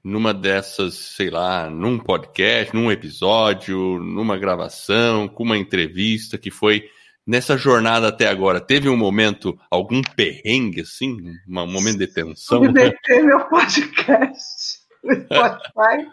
[0.04, 6.90] numa dessas, sei lá, num podcast, num episódio, numa gravação, com uma entrevista que foi
[7.26, 8.62] nessa jornada até agora?
[8.62, 11.18] Teve um momento, algum perrengue, assim?
[11.48, 12.60] Um momento de tensão?
[12.60, 16.10] Submeter meu podcast no Spotify.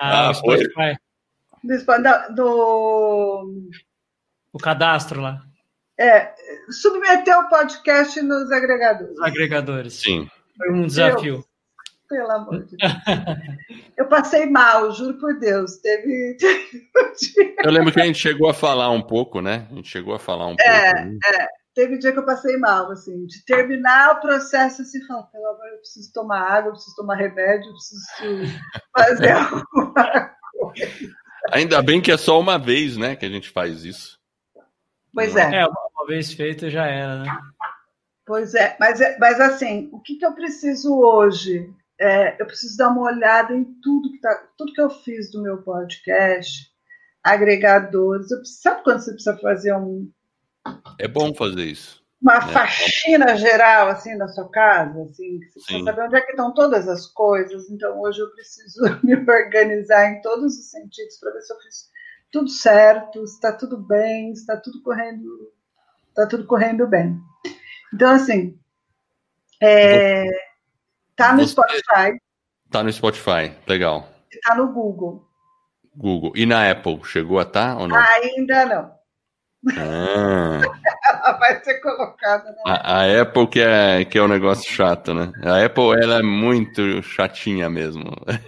[0.00, 0.96] ah, ah Spotify.
[1.62, 3.70] Do, do...
[4.52, 5.42] O cadastro lá.
[5.98, 6.32] É,
[6.70, 9.12] submeter o podcast nos agregadores.
[9.12, 9.92] Os agregadores.
[9.94, 10.30] Sim.
[10.56, 11.44] Foi um desafio.
[12.10, 12.92] Pelo amor de Deus.
[13.96, 15.76] Eu passei mal, juro por Deus.
[15.76, 16.36] Teve.
[17.62, 19.68] Eu lembro que a gente chegou a falar um pouco, né?
[19.70, 21.08] A gente chegou a falar um é, pouco.
[21.08, 21.18] Né?
[21.24, 25.22] É, teve um dia que eu passei mal, assim, de terminar o processo assim, falar,
[25.24, 28.60] pelo amor, eu preciso tomar água, eu preciso tomar remédio, eu preciso
[28.92, 31.14] fazer alguma coisa.
[31.52, 34.18] Ainda bem que é só uma vez, né, que a gente faz isso.
[35.14, 35.60] Pois é.
[35.60, 37.38] É, uma vez feito já era, né?
[38.26, 41.72] Pois é, mas, é, mas assim, o que, que eu preciso hoje?
[42.00, 45.42] É, eu preciso dar uma olhada em tudo que, tá, tudo que eu fiz do
[45.42, 46.70] meu podcast,
[47.22, 48.30] agregadores.
[48.30, 50.10] Eu sabe quando você precisa fazer um.
[50.98, 52.00] É bom fazer isso.
[52.22, 52.40] Uma é.
[52.52, 56.88] faxina geral, assim, na sua casa, assim, você precisa saber onde é que estão todas
[56.88, 57.68] as coisas.
[57.70, 61.90] Então, hoje eu preciso me organizar em todos os sentidos para ver se eu fiz
[62.32, 65.52] tudo certo, se está tudo bem, se está tudo correndo,
[66.08, 67.18] está tudo correndo bem.
[67.92, 68.58] Então, assim,
[69.62, 70.49] é,
[71.20, 71.48] Tá no Você...
[71.48, 72.18] Spotify.
[72.70, 74.08] Tá no Spotify, legal.
[74.42, 75.22] Tá no Google.
[75.94, 76.32] Google.
[76.34, 77.96] E na Apple, chegou a estar tá, ou não?
[77.96, 79.00] Ainda não.
[79.76, 80.62] Ah.
[81.04, 82.56] ela vai ser colocada.
[82.64, 85.30] A, a, Apple que é, que é um negócio chato, né?
[85.44, 88.04] A Apple ela é muito chatinha mesmo.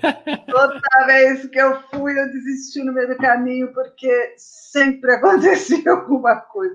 [0.51, 6.37] Toda vez que eu fui, eu desisti no meio do caminho, porque sempre acontecia alguma
[6.37, 6.75] coisa.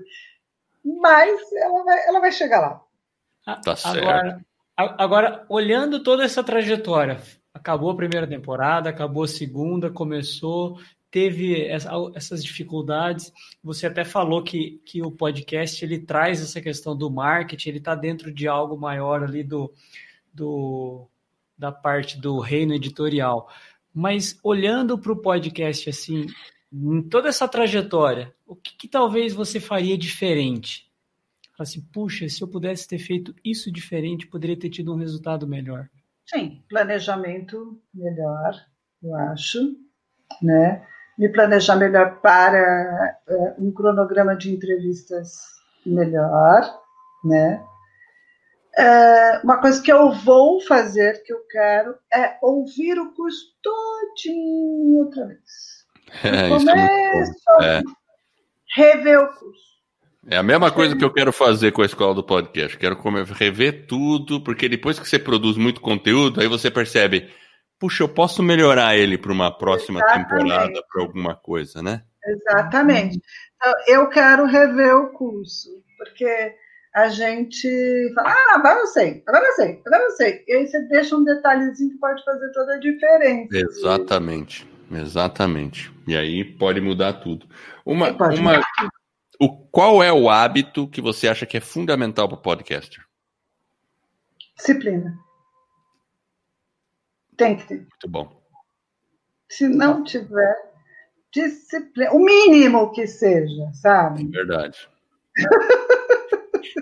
[0.84, 2.80] Mas ela vai, ela vai chegar lá.
[3.64, 3.98] Tá certo.
[3.98, 4.40] Agora,
[4.78, 7.20] agora, olhando toda essa trajetória,
[7.52, 10.78] acabou a primeira temporada, acabou a segunda, começou,
[11.10, 13.32] teve essa, essas dificuldades.
[13.62, 17.94] Você até falou que, que o podcast ele traz essa questão do marketing, ele está
[17.94, 19.72] dentro de algo maior ali do,
[20.32, 21.08] do
[21.56, 23.50] da parte do reino editorial.
[23.92, 26.26] Mas olhando para o podcast assim,
[26.72, 30.87] em toda essa trajetória, o que, que talvez você faria diferente?
[31.58, 35.88] Assim, puxa, se eu pudesse ter feito isso diferente, poderia ter tido um resultado melhor.
[36.26, 38.54] Sim, planejamento melhor,
[39.02, 39.58] eu acho,
[40.42, 40.86] né?
[41.18, 45.32] Me planejar melhor para uh, um cronograma de entrevistas
[45.84, 46.62] melhor,
[47.24, 47.64] né?
[48.78, 54.98] Uh, uma coisa que eu vou fazer, que eu quero, é ouvir o curso todinho
[54.98, 55.78] outra vez.
[56.24, 57.82] É, Começo, é,
[58.74, 59.77] rever o curso.
[60.30, 62.76] É a mesma coisa que eu quero fazer com a escola do podcast.
[62.76, 62.98] Quero
[63.32, 67.30] rever tudo, porque depois que você produz muito conteúdo, aí você percebe,
[67.78, 70.28] puxa, eu posso melhorar ele para uma próxima Exatamente.
[70.28, 72.02] temporada, para alguma coisa, né?
[72.26, 73.20] Exatamente.
[73.56, 76.54] Então, eu quero rever o curso, porque
[76.94, 80.44] a gente fala, ah, agora eu sei, agora eu sei, agora eu sei.
[80.46, 83.56] E aí você deixa um detalhezinho que pode fazer toda a diferença.
[83.56, 85.92] Exatamente, exatamente.
[86.06, 87.46] E aí pode mudar tudo.
[87.84, 88.60] Uma, uma,
[89.40, 93.04] o, qual é o hábito que você acha que é fundamental para o podcaster?
[94.56, 95.16] Disciplina.
[97.36, 97.78] Tem que ter.
[97.78, 98.42] Muito bom.
[99.48, 100.56] Se não tiver
[101.32, 104.26] disciplina, o mínimo que seja, sabe?
[104.28, 104.88] Verdade.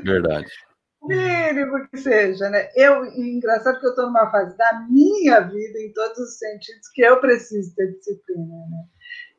[0.03, 0.51] Verdade.
[0.99, 2.69] O mínimo que seja, né?
[2.75, 7.03] Eu, engraçado que eu estou numa fase da minha vida, em todos os sentidos, que
[7.03, 8.85] eu preciso ter disciplina, né?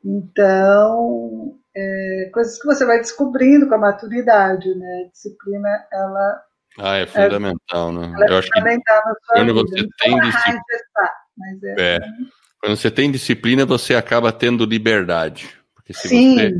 [0.02, 5.08] Então, é, coisas que você vai descobrindo com a maturidade, né?
[5.12, 6.42] Disciplina, ela,
[6.78, 8.12] Ah, é fundamental, né?
[8.26, 9.60] é Eu acho que quando vida.
[9.68, 10.62] você tem é disciplina-
[11.78, 11.98] é, É.
[12.60, 15.48] Quando você tem disciplina, você acaba tendo liberdade.
[15.74, 16.34] Porque se Sim.
[16.34, 16.54] você.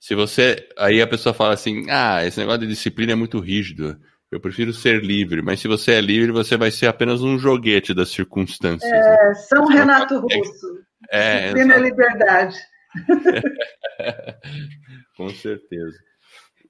[0.00, 0.68] Se você.
[0.78, 3.98] Aí a pessoa fala assim: ah, esse negócio de disciplina é muito rígido.
[4.30, 5.42] Eu prefiro ser livre.
[5.42, 8.90] Mas se você é livre, você vai ser apenas um joguete das circunstâncias.
[8.90, 8.98] né?
[9.30, 10.66] É, São Você não Renato Russo.
[11.10, 11.82] É, Disciplina exato.
[11.84, 12.56] liberdade.
[15.16, 15.98] Com certeza.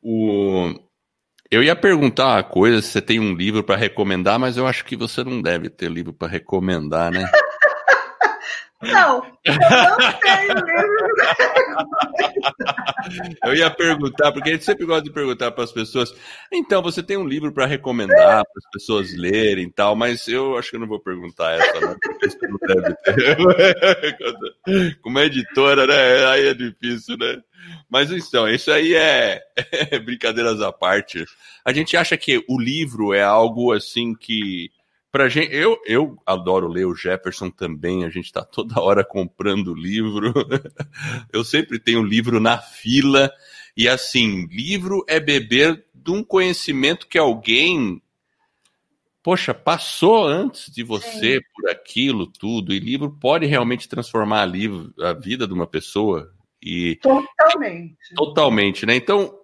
[0.03, 0.75] O...
[1.51, 4.85] Eu ia perguntar uma coisa, se você tem um livro para recomendar, mas eu acho
[4.85, 7.25] que você não deve ter livro para recomendar, né?
[8.83, 11.07] Não, eu não tenho livro.
[13.45, 16.15] Eu ia perguntar, porque a gente sempre gosta de perguntar para as pessoas.
[16.53, 20.59] Então, você tem um livro para recomendar para as pessoas lerem e tal, mas eu
[20.59, 23.39] acho que eu não vou perguntar essa, não, porque você não deve ter.
[25.03, 26.27] Como editora, né?
[26.27, 27.41] Aí é difícil, né?
[27.89, 29.43] Mas então, isso aí é,
[29.91, 31.25] é brincadeiras à parte.
[31.65, 34.71] A gente acha que o livro é algo assim que.
[35.13, 39.75] Pra gente, eu, eu adoro ler o Jefferson também, a gente está toda hora comprando
[39.75, 40.33] livro.
[41.31, 43.31] Eu sempre tenho livro na fila.
[43.77, 48.01] E assim, livro é beber de um conhecimento que alguém,
[49.23, 52.73] poxa, passou antes de você por aquilo tudo.
[52.73, 56.33] E livro pode realmente transformar a, livro, a vida de uma pessoa.
[56.63, 58.15] E Totalmente.
[58.17, 58.97] totalmente, né?
[58.97, 59.39] Então,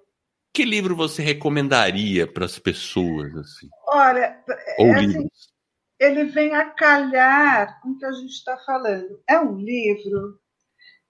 [0.50, 3.68] que livro você recomendaria para as pessoas assim?
[3.86, 4.42] Olha,
[4.78, 5.57] Ou é assim, livros?
[5.98, 9.20] Ele vem a calhar com o que a gente está falando.
[9.28, 10.38] É um livro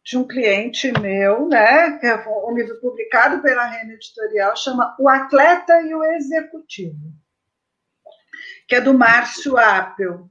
[0.04, 1.98] de um cliente meu, né?
[1.98, 7.12] Que é um livro publicado pela Rena Editorial, chama O Atleta e o Executivo,
[8.66, 10.28] que é do Márcio Appel.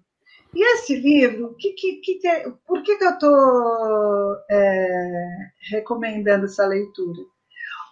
[0.56, 4.36] E esse livro, que, que, que, que- por que, que eu estou
[5.70, 7.22] recomendando essa leitura?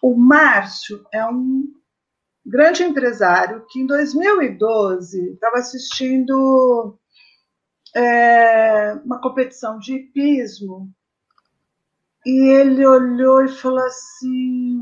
[0.02, 1.66] O Márcio é um
[2.46, 6.98] grande empresário que em 2012 estava assistindo
[7.96, 10.94] é, uma competição de hipismo
[12.26, 14.78] e ele olhou e falou assim: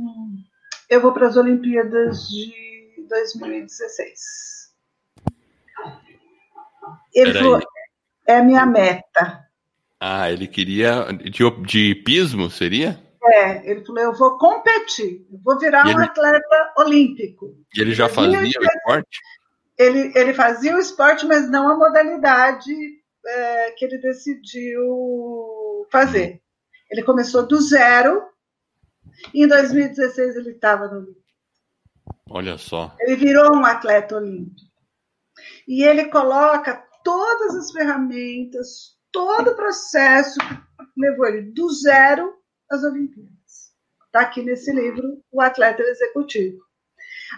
[0.90, 4.20] Eu vou para as Olimpíadas de 2016.
[7.14, 7.44] Ele Peraí.
[7.44, 7.62] falou:
[8.28, 9.44] É a minha meta.
[10.00, 13.00] Ah, ele queria de, de hipismo, seria?
[13.26, 17.56] É, ele falou: Eu vou competir, eu vou virar um ele- atleta olímpico.
[17.76, 19.20] E ele já fazia o esporte?
[19.78, 22.74] ele, ele fazia o esporte, mas não a modalidade
[23.26, 26.42] é, que ele decidiu fazer.
[26.92, 28.22] Ele começou do zero
[29.34, 31.24] e em 2016 ele estava no Olímpico.
[32.30, 32.96] Olha só.
[33.00, 34.68] Ele virou um atleta olímpico.
[35.68, 42.34] E ele coloca todas as ferramentas, todo o processo que levou ele do zero
[42.74, 43.74] às Olimpíadas.
[44.06, 46.62] Está aqui nesse livro, O Atleta Executivo.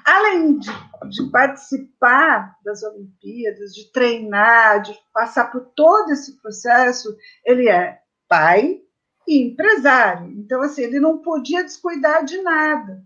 [0.03, 0.69] além de,
[1.09, 7.15] de, participar das Olimpíadas, de treinar, de passar por todo esse processo,
[7.45, 8.81] ele é pai
[9.27, 10.31] e empresário.
[10.31, 13.03] Então, assim, ele não podia descuidar de nada.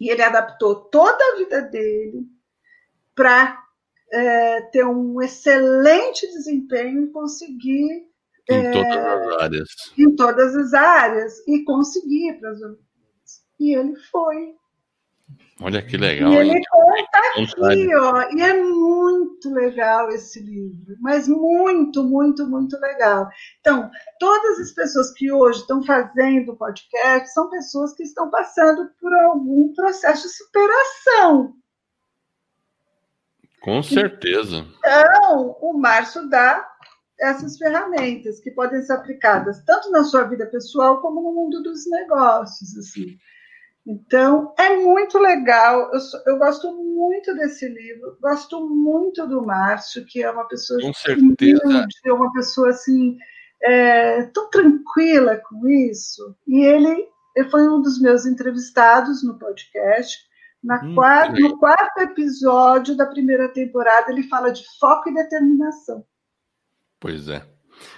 [0.00, 2.26] E ele adaptou toda a vida dele
[3.14, 3.62] para
[4.12, 8.13] é, ter um excelente desempenho e conseguir.
[8.50, 9.68] Em é, todas as áreas.
[9.96, 11.48] Em todas as áreas.
[11.48, 12.84] E conseguir para as Olimpíadas.
[13.58, 14.54] E ele foi.
[15.60, 16.32] Olha que legal.
[16.32, 17.18] E ele conta
[17.62, 23.28] aqui, ó, e é muito legal esse livro, mas muito, muito, muito legal.
[23.60, 23.88] Então,
[24.18, 29.72] todas as pessoas que hoje estão fazendo podcast são pessoas que estão passando por algum
[29.72, 31.54] processo de superação.
[33.62, 34.66] Com certeza.
[34.78, 36.73] Então, o Márcio dá
[37.20, 41.88] essas ferramentas que podem ser aplicadas tanto na sua vida pessoal como no mundo dos
[41.88, 43.16] negócios, assim.
[43.86, 45.90] Então, é muito legal.
[45.92, 50.92] Eu, eu, gosto muito desse livro, gosto muito do Márcio, que é uma pessoa com
[50.94, 51.60] certeza.
[51.64, 53.18] Humilde, é uma pessoa assim,
[53.62, 56.34] é, tão tranquila com isso.
[56.48, 57.06] E ele,
[57.36, 60.18] ele, foi um dos meus entrevistados no podcast.
[60.62, 66.02] Na hum, quarta, no quarto episódio da primeira temporada, ele fala de foco e determinação.
[67.04, 67.44] Pois é.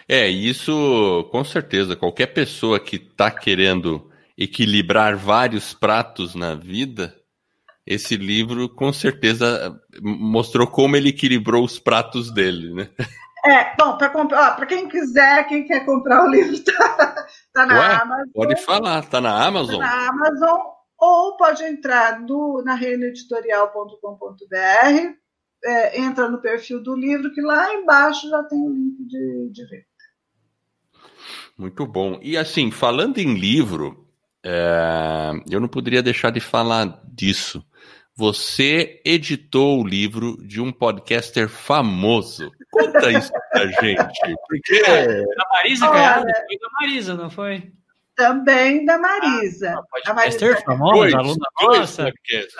[0.08, 1.94] É, isso com certeza.
[1.94, 7.14] Qualquer pessoa que está querendo equilibrar vários pratos na vida,
[7.86, 12.90] esse livro com certeza mostrou como ele equilibrou os pratos dele, né?
[13.44, 18.32] É, bom, para quem quiser, quem quer comprar o livro, tá, tá na Ué, Amazon.
[18.34, 19.78] Pode falar, tá na Amazon.
[19.78, 20.60] Tá na Amazon,
[20.98, 25.16] ou pode entrar no, na reinoeditorial.com.br,
[25.64, 29.66] é, entra no perfil do livro, que lá embaixo já tem o link de, de
[29.66, 29.86] venda.
[31.58, 32.18] Muito bom.
[32.22, 34.06] E assim, falando em livro,
[34.44, 37.64] é, eu não poderia deixar de falar disso.
[38.14, 42.50] Você editou o livro de um podcaster famoso.
[42.70, 44.36] Conta isso pra gente.
[44.48, 44.82] Porque...
[44.82, 46.24] Da Marisa Caiado?
[46.24, 47.72] Foi da Marisa, não foi?
[48.16, 49.74] Também da Marisa.
[49.76, 52.10] Ah, a Marisa famosa, aluna nossa.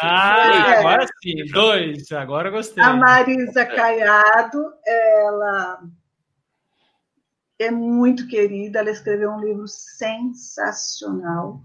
[0.00, 0.78] Ah, é.
[0.78, 2.12] agora sim, dois.
[2.12, 2.84] Agora gostei.
[2.84, 5.80] A Marisa Caiado, ela
[7.58, 8.80] é muito querida.
[8.80, 11.62] Ela escreveu um livro sensacional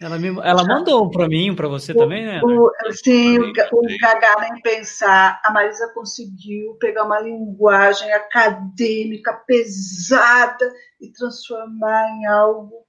[0.00, 2.40] ela, me, ela mandou um para mim, para você o, também, né?
[2.42, 5.38] O, sim, o, o Gagá nem pensar.
[5.44, 12.86] A Marisa conseguiu pegar uma linguagem acadêmica pesada e transformar em algo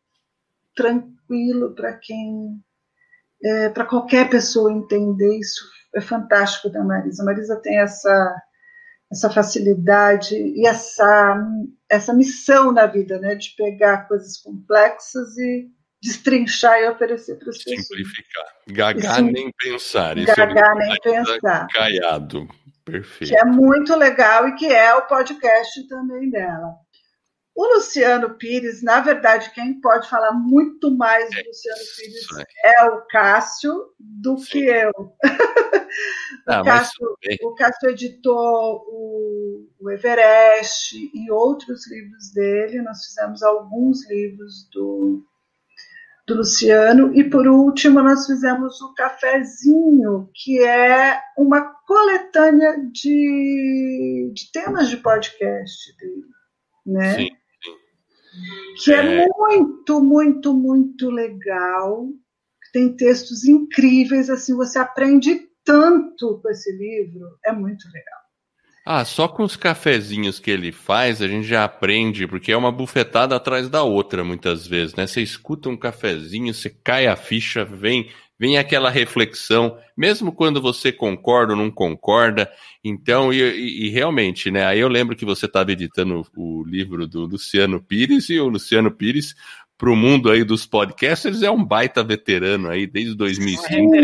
[0.75, 2.59] tranquilo para quem,
[3.43, 5.39] é, para qualquer pessoa entender.
[5.39, 5.63] Isso
[5.95, 7.21] é fantástico da Marisa.
[7.21, 8.41] A Marisa tem essa
[9.11, 11.37] essa facilidade e essa
[11.89, 15.69] essa missão na vida, né, de pegar coisas complexas e
[16.01, 17.87] destrinchar e oferecer para as pessoas.
[17.87, 18.45] Simplificar.
[18.69, 19.31] Gagar Sim.
[19.31, 20.17] nem pensar.
[20.17, 21.67] Isso Gagar nem pensar.
[21.67, 22.47] Caiado.
[22.83, 23.31] Perfeito.
[23.31, 26.75] Que é muito legal e que é o podcast também dela.
[27.53, 32.27] O Luciano Pires, na verdade, quem pode falar muito mais do é Luciano Pires
[32.63, 34.45] é o Cássio do Sim.
[34.45, 34.91] que eu.
[36.47, 42.81] Ah, o, Cássio, o, Cássio, editou o, o, Everest e outros livros dele.
[42.81, 45.21] Nós fizemos alguns livros do,
[46.25, 47.13] do Luciano.
[47.13, 54.95] E por último, nós fizemos o Cafezinho, que é uma coletânea de, de temas de
[54.97, 56.25] podcast dele,
[56.85, 57.15] né?
[57.15, 57.40] Sim, sim.
[58.83, 59.23] Que é...
[59.23, 62.07] é muito, muito, muito legal.
[62.71, 68.21] Tem textos incríveis, assim, você aprende tanto com esse livro, é muito legal.
[68.83, 72.71] Ah, só com os cafezinhos que ele faz, a gente já aprende, porque é uma
[72.71, 75.05] bufetada atrás da outra, muitas vezes, né?
[75.05, 78.09] Você escuta um cafezinho, você cai a ficha, vem,
[78.41, 82.51] vem aquela reflexão, mesmo quando você concorda ou não concorda.
[82.83, 84.65] Então, e, e, e realmente, né?
[84.65, 88.47] Aí eu lembro que você estava editando o, o livro do Luciano Pires, e o
[88.47, 89.35] Luciano Pires,
[89.77, 93.95] para o mundo aí dos podcasters, é um baita veterano aí, desde 2005.
[93.95, 93.99] É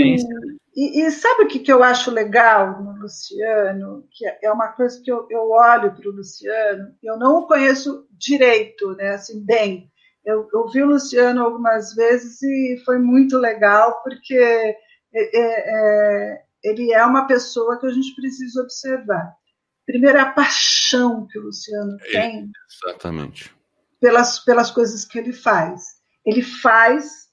[0.76, 4.06] e, e, sabe o que, que eu acho legal no Luciano?
[4.12, 8.06] Que é uma coisa que eu, eu olho para o Luciano, eu não o conheço
[8.12, 9.16] direito, né?
[9.16, 9.90] Assim, bem.
[10.28, 14.76] Eu, eu vi o Luciano algumas vezes e foi muito legal, porque é,
[15.16, 19.34] é, é, ele é uma pessoa que a gente precisa observar.
[19.86, 22.52] Primeiro, a paixão que o Luciano é, tem.
[22.70, 23.56] Exatamente.
[24.02, 25.96] Pelas, pelas coisas que ele faz.
[26.26, 27.28] Ele faz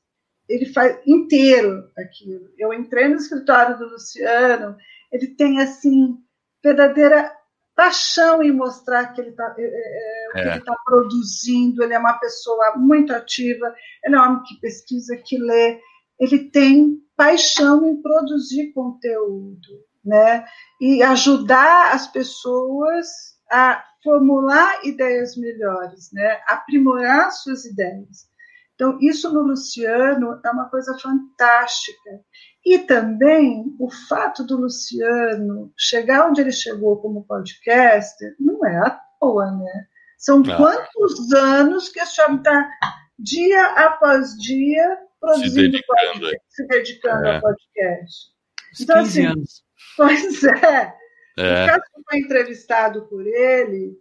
[0.48, 2.50] ele faz inteiro aquilo.
[2.56, 4.76] Eu entrei no escritório do Luciano,
[5.10, 6.18] ele tem assim
[6.62, 7.34] verdadeira
[7.74, 10.48] paixão em mostrar que ele está é, é, é.
[10.56, 10.60] é.
[10.60, 11.82] tá produzindo.
[11.82, 15.80] Ele é uma pessoa muito ativa, ele é um homem que pesquisa, que lê,
[16.18, 20.44] ele tem paixão em produzir conteúdo, né?
[20.80, 23.06] E ajudar as pessoas
[23.50, 26.40] a formular ideias melhores, né?
[26.46, 28.28] Aprimorar suas ideias.
[28.74, 32.20] Então, isso no Luciano é uma coisa fantástica.
[32.64, 39.00] E também o fato do Luciano chegar onde ele chegou como podcaster não é à
[39.20, 39.86] toa, né?
[40.18, 40.56] São não.
[40.56, 42.70] quantos anos que esse homem está
[43.18, 47.34] dia após dia produzindo se dedicando, podcast, se dedicando é.
[47.34, 48.34] ao podcast.
[48.80, 49.64] Então, 15 assim, anos.
[49.96, 50.94] Pois é.
[51.38, 51.64] é.
[51.64, 53.92] O Cássio foi entrevistado por ele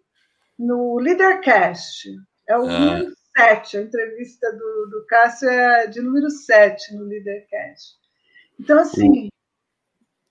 [0.58, 2.10] no Leadercast.
[2.48, 3.02] É o ah.
[3.36, 7.96] Número 7, a entrevista do, do Cássio é de número 7 no Leadercast.
[8.60, 9.30] Então, assim,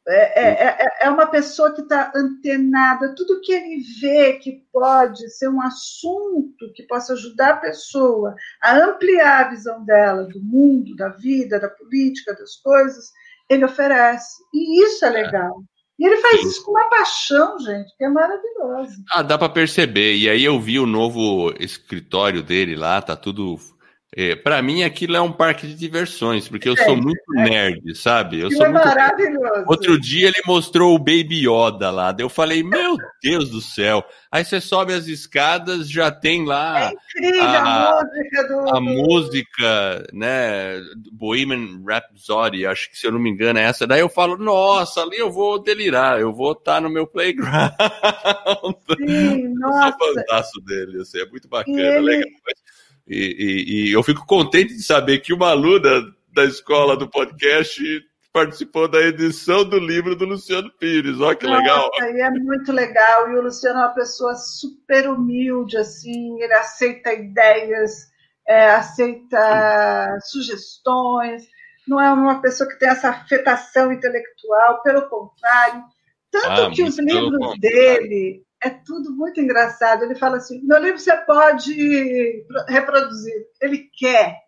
[0.07, 5.28] é, é, é, é uma pessoa que está antenada, tudo que ele vê que pode
[5.30, 10.96] ser um assunto que possa ajudar a pessoa a ampliar a visão dela do mundo,
[10.96, 13.11] da vida, da política, das coisas,
[13.48, 14.42] ele oferece.
[14.55, 15.11] E isso é, é.
[15.11, 15.62] legal.
[16.03, 19.05] E ele faz isso com uma paixão, gente, que é maravilhoso.
[19.12, 20.16] Ah, dá para perceber.
[20.16, 23.57] E aí eu vi o novo escritório dele lá, tá tudo
[24.15, 28.41] é, para mim, aquilo é um parque de diversões, porque eu sou muito nerd, sabe?
[28.41, 28.85] Eu sou é muito...
[28.85, 29.65] maravilhoso.
[29.67, 34.05] Outro dia ele mostrou o Baby Yoda lá, eu falei, meu Deus do céu.
[34.31, 38.77] Aí você sobe as escadas, já tem lá é incrível, a, a, música do...
[38.77, 40.83] a música, né?
[41.11, 43.87] Bohemian Rhapsody, acho que se eu não me engano é essa.
[43.87, 47.73] Daí eu falo, nossa, ali eu vou delirar, eu vou estar tá no meu playground.
[48.99, 49.89] Sim, nossa.
[50.03, 52.01] Eu sou fantástico dele, assim, é muito bacana, ele...
[52.01, 52.31] legal.
[53.07, 57.82] E, e, e, eu fico contente de saber que uma aluna da escola do podcast
[58.32, 61.20] participou da edição do livro do Luciano Pires.
[61.20, 61.90] Olha que Nossa, legal.
[62.00, 63.30] E é muito legal.
[63.30, 68.11] E o Luciano é uma pessoa super humilde, assim, ele aceita ideias,
[68.48, 71.46] é, aceita sugestões,
[71.86, 75.84] não é uma pessoa que tem essa afetação intelectual, pelo contrário.
[76.30, 80.05] Tanto ah, que os livros dele é tudo muito engraçado.
[80.05, 83.47] Ele fala assim: meu livro você pode reproduzir.
[83.61, 84.39] Ele quer.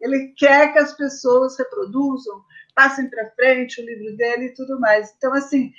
[0.00, 2.42] Ele quer que as pessoas reproduzam,
[2.74, 5.14] passem para frente o livro dele e tudo mais.
[5.16, 5.72] Então, assim,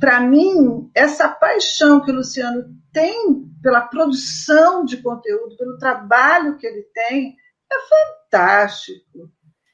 [0.00, 6.66] para mim, essa paixão que o Luciano tem pela produção de conteúdo, pelo trabalho que
[6.66, 7.36] ele tem,
[7.70, 7.76] é
[8.30, 9.30] fantástico.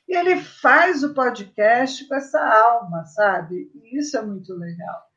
[0.09, 3.71] E ele faz o podcast com essa alma, sabe?
[3.75, 5.10] E isso é muito legal.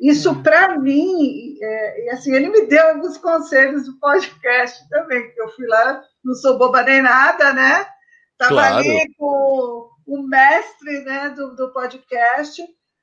[0.00, 0.42] Isso, uhum.
[0.42, 5.50] para mim, é, e assim, ele me deu alguns conselhos do podcast também, que eu
[5.50, 7.86] fui lá, não sou boba nem nada, né?
[8.32, 8.76] Estava claro.
[8.78, 12.62] ali com o mestre né, do, do podcast,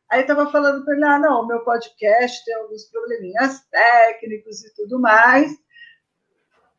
[0.10, 4.74] aí estava falando para ele, ah, não, o meu podcast tem alguns probleminhas técnicos e
[4.74, 5.52] tudo mais,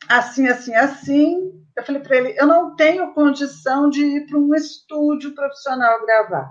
[0.08, 1.64] assim, assim, assim.
[1.76, 6.50] Eu falei para ele, eu não tenho condição de ir para um estúdio profissional gravar.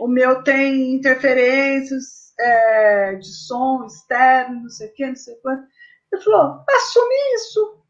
[0.00, 5.64] O meu tem interferências, é, de som externo, não sei o quê, não sei quanto.
[6.12, 7.82] Ele falou, assume isso.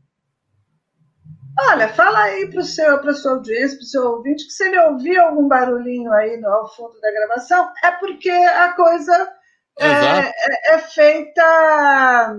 [1.69, 5.19] Olha, fala aí para a sua audiência, para o seu ouvinte, que se ele ouvir
[5.19, 9.33] algum barulhinho aí no ao fundo da gravação, é porque a coisa
[9.79, 12.37] é, é, é feita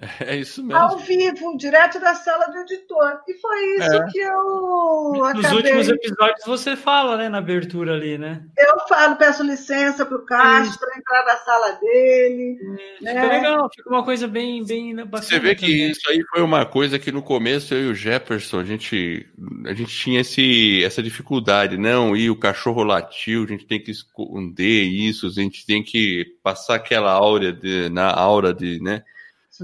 [0.20, 0.82] É isso mesmo.
[0.82, 3.20] Ao vivo, direto da sala do editor.
[3.28, 4.06] E foi isso é.
[4.10, 5.56] que eu Nos acabei...
[5.56, 8.42] últimos episódios você fala, né, na abertura ali, né?
[8.56, 12.58] Eu falo, peço licença para o Castro para entrar na sala dele.
[13.04, 13.22] É, né?
[13.22, 15.22] Fica legal, fica uma coisa bem, bem bacana.
[15.22, 15.90] Você vê que também.
[15.90, 19.26] isso aí foi uma coisa que no começo eu e o Jefferson, a gente,
[19.66, 23.90] a gente tinha esse, essa dificuldade, não, e o cachorro latiu, a gente tem que
[23.90, 29.02] esconder isso, a gente tem que passar aquela áurea de, na aura de, né?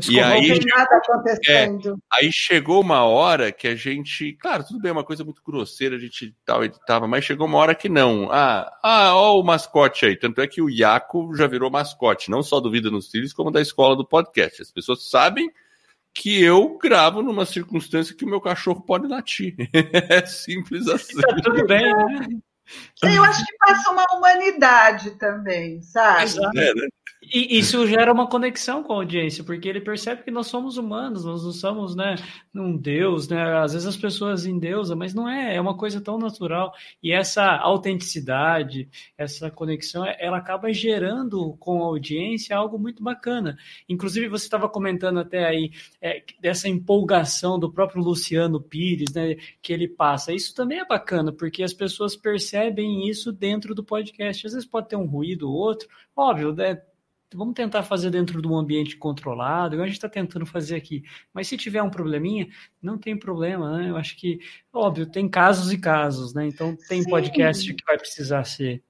[0.09, 0.59] E aí.
[1.49, 1.69] É,
[2.13, 5.97] aí chegou uma hora que a gente, claro, tudo bem, é uma coisa muito grosseira,
[5.97, 8.29] a gente tal editava, mas chegou uma hora que não.
[8.31, 10.17] Ah, ah, ó o mascote aí.
[10.17, 13.51] Tanto é que o Iaco já virou mascote, não só do Vida nos Trilhos, como
[13.51, 14.63] da escola do podcast.
[14.63, 15.51] As pessoas sabem
[16.13, 19.55] que eu gravo numa circunstância que o meu cachorro pode latir.
[20.11, 21.21] é simples assim.
[21.21, 22.29] Tá tudo bem, né?
[23.03, 26.33] Eu acho que passa uma humanidade também, sabe?
[26.57, 26.89] É, né?
[27.33, 31.25] E isso gera uma conexão com a audiência, porque ele percebe que nós somos humanos,
[31.25, 32.15] nós não somos, né,
[32.55, 33.59] um Deus, né?
[33.59, 36.73] Às vezes as pessoas endeusam, mas não é, é uma coisa tão natural.
[37.03, 43.57] E essa autenticidade, essa conexão, ela acaba gerando com a audiência algo muito bacana.
[43.89, 49.73] Inclusive, você estava comentando até aí é, dessa empolgação do próprio Luciano Pires, né, que
[49.73, 50.33] ele passa.
[50.33, 54.47] Isso também é bacana, porque as pessoas percebem isso dentro do podcast.
[54.47, 56.81] Às vezes pode ter um ruído ou outro, óbvio, né?
[57.35, 61.03] Vamos tentar fazer dentro de um ambiente controlado, igual a gente está tentando fazer aqui.
[61.33, 62.49] Mas se tiver um probleminha,
[62.81, 63.91] não tem problema, né?
[63.91, 64.39] Eu acho que,
[64.73, 66.47] óbvio, tem casos e casos, né?
[66.47, 67.11] Então tem Sim.
[67.11, 68.83] podcast que vai precisar ser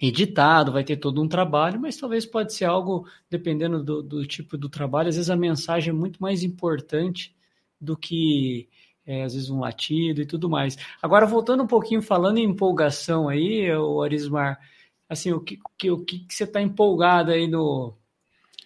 [0.00, 4.56] editado, vai ter todo um trabalho, mas talvez pode ser algo, dependendo do, do tipo
[4.56, 7.34] do trabalho, às vezes a mensagem é muito mais importante
[7.80, 8.68] do que
[9.04, 10.76] é, às vezes um latido e tudo mais.
[11.02, 14.60] Agora, voltando um pouquinho, falando em empolgação aí, o Arismar,
[15.08, 17.96] assim, o que, que, o que, que você está empolgado aí no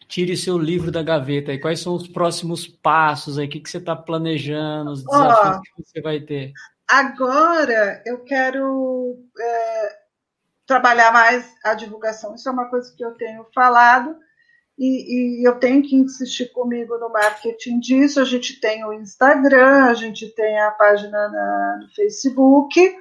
[0.08, 3.70] Tire seu livro da gaveta e quais são os próximos passos aí, o que, que
[3.70, 6.52] você está planejando, os desafios oh, que você vai ter?
[6.86, 9.96] Agora eu quero é,
[10.66, 14.14] trabalhar mais a divulgação, isso é uma coisa que eu tenho falado,
[14.78, 18.20] e, e, eu tenho que insistir comigo no marketing disso.
[18.20, 22.96] A gente tem o Instagram, a gente tem a página na, no Facebook,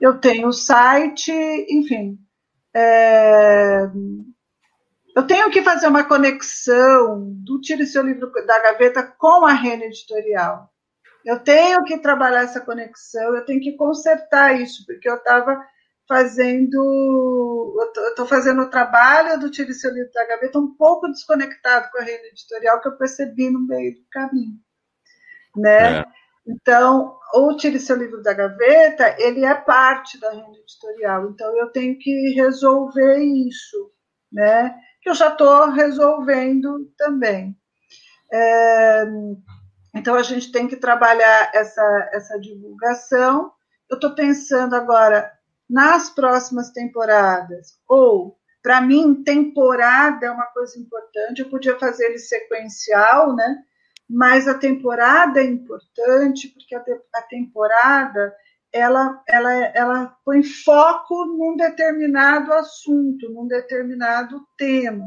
[0.00, 1.32] eu tenho o site,
[1.70, 2.18] enfim.
[2.78, 3.90] É,
[5.16, 9.84] eu tenho que fazer uma conexão do Tire Seu Livro da Gaveta com a Rede
[9.84, 10.70] Editorial.
[11.24, 15.58] Eu tenho que trabalhar essa conexão, eu tenho que consertar isso, porque eu estava
[16.06, 16.76] fazendo.
[17.96, 21.98] Eu estou fazendo o trabalho do Tire Seu Livro da Gaveta um pouco desconectado com
[21.98, 24.60] a rede editorial que eu percebi no meio do caminho.
[25.56, 26.00] Né?
[26.00, 26.04] É.
[26.46, 31.30] Então, o Tire Seu Livro da Gaveta, ele é parte da rede editorial.
[31.30, 33.90] Então, eu tenho que resolver isso,
[34.32, 34.78] né?
[35.02, 37.56] Que eu já estou resolvendo também.
[38.32, 39.04] É,
[39.94, 43.50] então, a gente tem que trabalhar essa, essa divulgação.
[43.90, 45.32] Eu estou pensando agora
[45.68, 47.78] nas próximas temporadas.
[47.88, 51.40] Ou, para mim, temporada é uma coisa importante.
[51.40, 53.64] Eu podia fazer ele sequencial, né?
[54.08, 56.84] Mas a temporada é importante porque a,
[57.14, 58.34] a temporada
[58.72, 65.06] ela, ela, ela põe foco num determinado assunto, num determinado tema.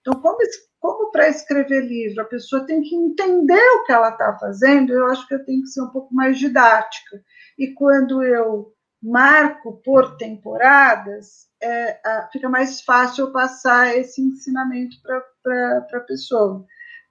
[0.00, 0.38] Então, como,
[0.80, 5.06] como para escrever livro a pessoa tem que entender o que ela está fazendo, eu
[5.06, 7.22] acho que eu tenho que ser um pouco mais didática.
[7.58, 8.72] E quando eu
[9.02, 14.96] marco por temporadas, é, a, fica mais fácil passar esse ensinamento
[15.42, 16.64] para a pessoa.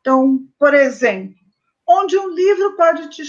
[0.07, 1.35] Então, por exemplo,
[1.85, 3.23] onde um livro pode te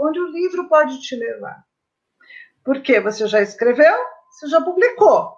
[0.00, 1.62] onde o um livro pode te levar?
[2.64, 3.94] Porque você já escreveu,
[4.28, 5.32] você já publicou.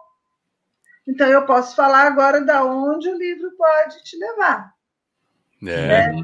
[1.06, 4.72] Então eu posso falar agora da onde o livro pode te levar.
[5.64, 5.66] É.
[5.66, 6.22] Né?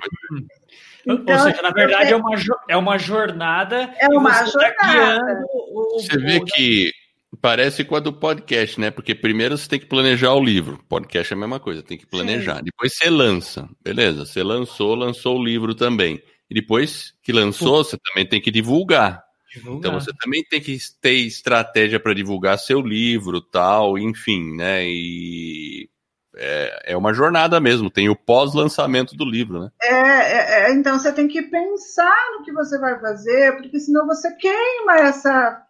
[1.06, 2.30] Então, Ou seja, na verdade é uma,
[2.70, 3.94] é uma jornada.
[3.98, 5.36] É uma tá jornada.
[5.36, 6.92] Tá o, você vê que
[7.40, 8.90] parece com a do podcast, né?
[8.90, 10.82] Porque primeiro você tem que planejar o livro.
[10.88, 12.58] Podcast é a mesma coisa, tem que planejar.
[12.58, 12.64] Sim.
[12.64, 13.68] Depois você lança.
[13.82, 16.22] Beleza, você lançou, lançou o livro também.
[16.50, 19.22] E depois que lançou, você também tem que divulgar.
[19.52, 19.78] divulgar.
[19.78, 24.84] Então você também tem que ter estratégia para divulgar seu livro, tal, enfim, né?
[24.86, 25.88] E
[26.36, 29.70] é, é uma jornada mesmo, tem o pós-lançamento do livro, né?
[29.82, 34.06] É, é, é, então você tem que pensar no que você vai fazer, porque senão
[34.06, 35.65] você queima essa,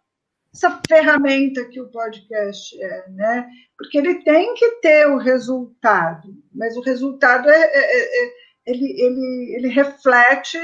[0.57, 3.47] essa ferramenta que o podcast é, né?
[3.77, 8.31] Porque ele tem que ter o resultado, mas o resultado é, é, é, é
[8.65, 10.57] ele, ele, ele reflete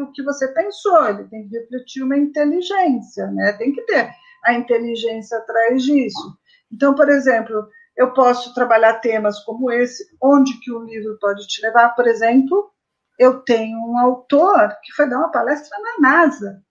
[0.00, 3.52] o que você pensou, ele tem que refletir uma inteligência, né?
[3.54, 4.08] Tem que ter
[4.44, 6.38] a inteligência atrás disso.
[6.72, 11.60] Então, por exemplo, eu posso trabalhar temas como esse, onde que o livro pode te
[11.60, 11.90] levar.
[11.90, 12.70] Por exemplo,
[13.18, 16.62] eu tenho um autor que foi dar uma palestra na NASA.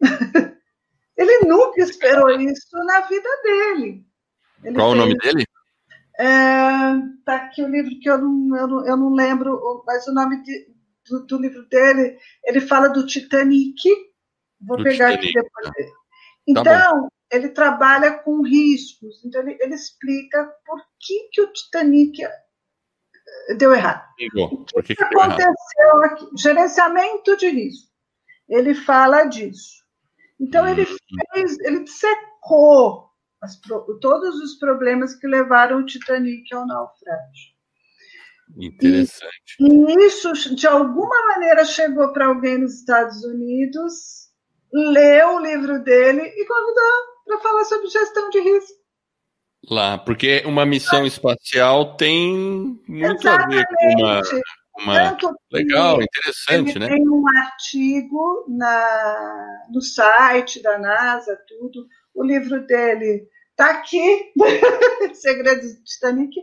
[1.16, 4.04] Ele nunca esperou isso na vida dele.
[4.62, 5.02] Ele Qual fez...
[5.02, 5.46] o nome dele?
[6.18, 6.26] É,
[7.24, 10.42] tá aqui o livro que eu não, eu não, eu não lembro, mas o nome
[10.42, 10.66] de,
[11.08, 13.82] do, do, livro dele, ele fala do Titanic.
[14.60, 15.38] Vou do pegar Titanic.
[15.38, 15.90] aqui depois dele.
[15.90, 15.96] Tá
[16.46, 19.24] então, tá ele trabalha com riscos.
[19.24, 24.06] Então, ele, ele explica por que, que o Titanic eh, deu errado.
[24.34, 26.04] o que, que, que aconteceu errado?
[26.04, 26.26] aqui?
[26.36, 27.90] Gerenciamento de risco.
[28.48, 29.84] Ele fala disso.
[30.40, 30.86] Então, ele
[31.32, 33.10] fez, ele secou
[33.40, 33.58] as,
[34.00, 37.56] todos os problemas que levaram o Titanic ao naufrágio.
[38.58, 39.56] Interessante.
[39.58, 44.28] E, e isso, de alguma maneira, chegou para alguém nos Estados Unidos,
[44.72, 48.86] leu o livro dele e convidou para falar sobre gestão de risco.
[49.68, 53.34] Lá, porque uma missão espacial tem muito Exatamente.
[53.34, 54.22] a ver com uma.
[54.78, 55.16] Uma...
[55.52, 56.88] Legal, interessante, né?
[56.88, 61.86] Tem um artigo na, no site da NASA, tudo.
[62.14, 64.32] O livro dele está aqui,
[65.14, 66.34] Segredos do Titanic,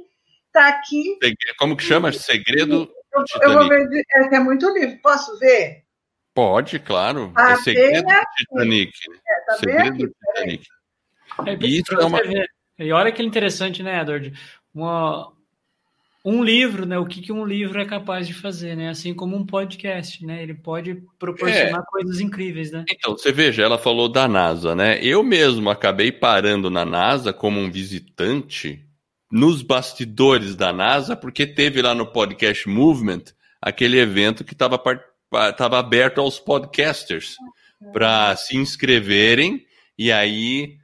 [0.47, 1.17] está aqui.
[1.57, 2.11] Como que chama?
[2.11, 3.53] Segredo eu, Titanic.
[3.53, 4.99] Eu vou ver, é, é muito livro.
[5.01, 5.83] Posso ver?
[6.33, 7.31] Pode, claro.
[7.35, 8.91] Tá é Segredo do Titanic.
[9.27, 10.67] É, tá Segredo do Titanic.
[11.45, 12.19] É, Isso é uma...
[12.79, 14.33] E olha que interessante, né, Edward?
[14.73, 15.31] Uma,
[16.25, 16.97] um livro, né?
[16.97, 18.89] O que, que um livro é capaz de fazer, né?
[18.89, 20.41] Assim como um podcast, né?
[20.41, 21.85] Ele pode proporcionar é.
[21.91, 22.85] coisas incríveis, né?
[22.89, 24.99] Então, você veja, ela falou da NASA, né?
[25.03, 28.85] Eu mesmo acabei parando na NASA como um visitante
[29.29, 33.23] nos bastidores da NASA, porque teve lá no Podcast Movement
[33.61, 37.35] aquele evento que estava aberto aos podcasters
[37.91, 39.65] para se inscreverem
[39.97, 40.77] e aí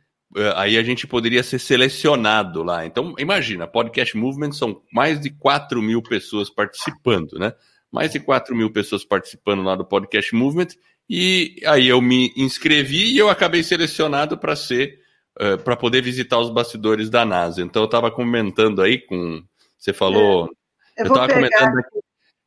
[0.56, 2.86] aí a gente poderia ser selecionado lá.
[2.86, 7.54] Então, imagina, Podcast Movement são mais de 4 mil pessoas participando, né?
[7.92, 10.68] Mais de 4 mil pessoas participando lá do Podcast Movement.
[11.10, 15.00] E aí eu me inscrevi e eu acabei selecionado para ser,
[15.40, 17.64] uh, eh, para poder visitar os bastidores da NASA.
[17.64, 19.44] Então, eu estava comentando aí com.
[19.78, 20.50] Você falou.
[20.96, 22.00] É, eu estava comentando aqui.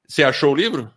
[0.06, 0.88] Você achou o livro?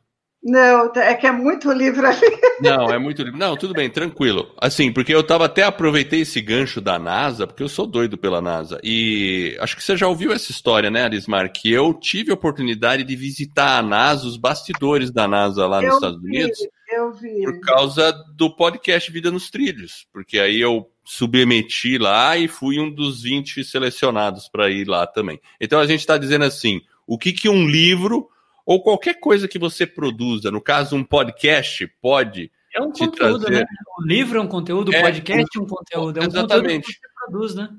[0.45, 2.19] Não, é que é muito livro ali.
[2.61, 3.39] Não, é muito livro.
[3.39, 4.53] Não, tudo bem, tranquilo.
[4.61, 8.39] Assim, porque eu tava até aproveitei esse gancho da NASA, porque eu sou doido pela
[8.39, 8.79] NASA.
[8.83, 11.51] E acho que você já ouviu essa história, né, Arismar?
[11.51, 15.89] Que eu tive a oportunidade de visitar a NASA, os bastidores da NASA lá nos
[15.89, 16.59] eu Estados vi, Unidos.
[16.95, 17.41] Eu vi.
[17.41, 20.05] Por causa do podcast Vida nos Trilhos.
[20.13, 25.41] Porque aí eu submeti lá e fui um dos 20 selecionados para ir lá também.
[25.59, 28.29] Então a gente está dizendo assim: o que, que um livro
[28.65, 33.61] ou qualquer coisa que você produza, no caso um podcast, pode é um conteúdo, trazer...
[33.61, 33.65] né?
[33.97, 36.65] O livro é um conteúdo, o é, podcast é um conteúdo, é um exatamente.
[36.65, 37.69] conteúdo que você produz, né?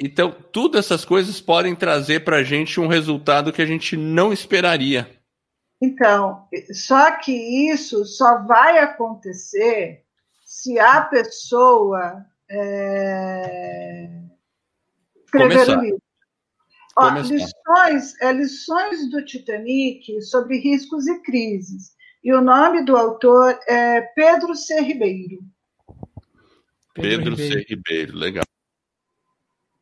[0.00, 4.32] Então, tudo essas coisas podem trazer para a gente um resultado que a gente não
[4.32, 5.10] esperaria.
[5.82, 7.32] Então, só que
[7.70, 10.04] isso só vai acontecer
[10.44, 14.08] se a pessoa é,
[15.24, 15.78] escrever Começar.
[15.78, 16.02] o livro.
[17.00, 21.96] Ó, lições, é, lições do Titanic sobre riscos e crises.
[22.24, 24.80] E o nome do autor é Pedro C.
[24.80, 25.38] Ribeiro.
[26.92, 27.66] Pedro, Pedro C.
[27.68, 28.44] Ribeiro, legal.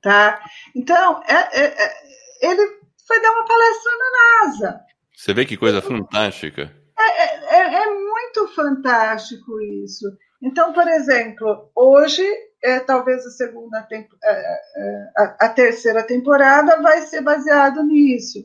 [0.03, 0.41] Tá?
[0.75, 1.95] Então, é, é, é,
[2.43, 4.81] ele foi dar uma palestra na NASA.
[5.17, 6.71] Você vê que coisa fantástica.
[6.99, 10.07] É, é, é, é muito fantástico isso.
[10.43, 12.23] Então, por exemplo, hoje
[12.67, 18.45] é, talvez a segunda tempo, é, é, a, a, terceira temporada vai ser baseado nisso.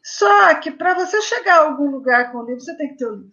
[0.00, 3.06] Só que para você chegar a algum lugar com o livro, você tem que ter
[3.06, 3.32] o livro.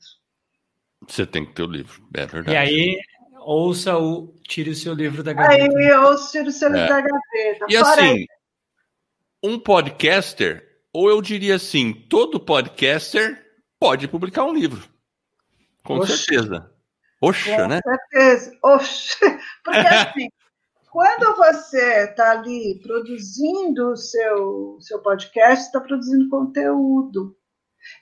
[1.08, 2.52] Você tem que ter o livro, é verdade.
[2.52, 3.00] E aí,
[3.42, 5.78] ouça o Tire o seu livro da gaveta.
[5.78, 6.90] Aí, ouça Tire o seu livro é.
[6.90, 7.66] da gaveta.
[7.70, 8.28] E Fora assim, aí.
[9.44, 13.46] um podcaster, ou eu diria assim, todo podcaster
[13.80, 14.90] pode publicar um livro.
[15.84, 16.18] Com Oxe.
[16.18, 16.75] certeza.
[17.30, 17.80] Oxa, Com né?
[17.84, 18.58] certeza.
[18.64, 19.18] Oxa.
[19.64, 20.30] Porque assim,
[20.90, 27.36] quando você está ali produzindo o seu, seu podcast, está produzindo conteúdo.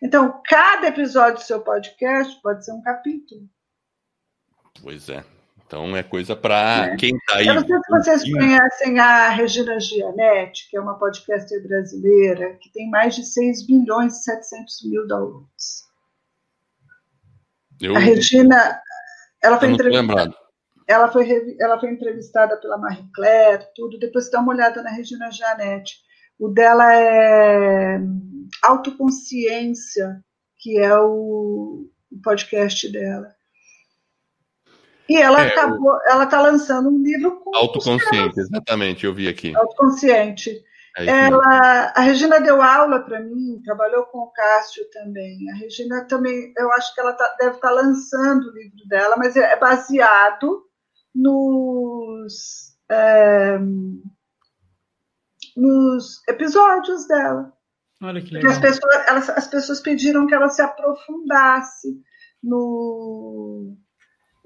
[0.01, 3.49] Então, cada episódio do seu podcast pode ser um capítulo.
[4.81, 5.23] Pois é.
[5.65, 6.95] Então é coisa para é.
[6.97, 7.47] quem está aí.
[7.47, 12.71] Eu não sei se vocês conhecem a Regina Gianetti, que é uma podcaster brasileira, que
[12.71, 15.83] tem mais de 6 bilhões e 700 mil downloads.
[17.81, 17.95] Eu...
[17.95, 18.79] A Regina,
[19.43, 20.35] ela foi entrevistada.
[20.87, 23.99] Ela foi, ela foi entrevistada pela Marie Claire, tudo.
[23.99, 25.95] Depois dá uma olhada na Regina Janete.
[26.39, 27.99] O dela é
[28.61, 30.23] Autoconsciência,
[30.57, 33.33] que é o, o podcast dela.
[35.07, 39.55] E ela é, acabou, ela está lançando um livro com autoconsciente, exatamente, eu vi aqui.
[39.55, 40.63] Autoconsciente.
[40.95, 45.49] É ela, a Regina deu aula para mim, trabalhou com o Cássio também.
[45.49, 49.15] A Regina também, eu acho que ela tá, deve estar tá lançando o livro dela,
[49.17, 50.63] mas é baseado
[51.13, 53.57] nos, é,
[55.57, 57.51] nos episódios dela.
[58.01, 58.51] Olha que legal.
[58.51, 61.99] As pessoas, elas, as pessoas pediram que ela se aprofundasse
[62.43, 63.75] no,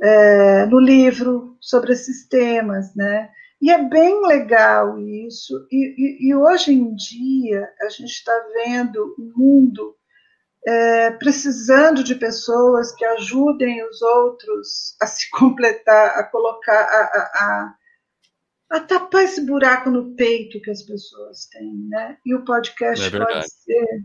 [0.01, 3.29] é, no livro sobre esses temas, né?
[3.61, 5.67] E é bem legal isso.
[5.71, 9.95] E, e, e hoje em dia a gente está vendo o mundo
[10.67, 17.75] é, precisando de pessoas que ajudem os outros a se completar, a colocar, a, a,
[18.71, 22.17] a, a tapar esse buraco no peito que as pessoas têm, né?
[22.25, 24.03] E o podcast é pode ser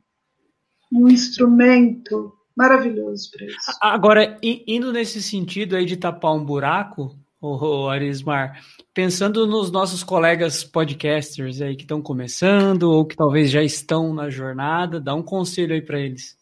[0.93, 3.79] um instrumento maravilhoso para isso.
[3.81, 8.63] Agora, indo nesse sentido aí de tapar um buraco, o Arismar,
[8.95, 14.31] pensando nos nossos colegas podcasters aí que estão começando ou que talvez já estão na
[14.31, 16.39] jornada, dá um conselho aí para eles.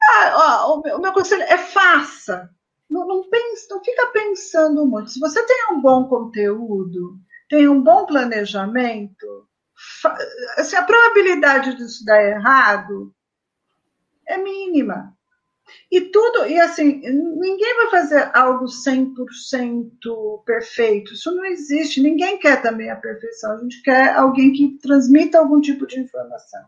[0.00, 2.48] Ah, ó, o, meu, o, meu, conselho é faça.
[2.88, 5.10] Não, não, pense, não fica pensando muito.
[5.10, 9.48] Se você tem um bom conteúdo, tem um bom planejamento,
[10.56, 13.12] assim, a probabilidade disso dar errado
[14.26, 15.17] é mínima.
[15.90, 21.12] E tudo, e assim, ninguém vai fazer algo 100% perfeito.
[21.12, 22.00] Isso não existe.
[22.00, 23.52] Ninguém quer também a perfeição.
[23.52, 26.60] A gente quer alguém que transmita algum tipo de informação.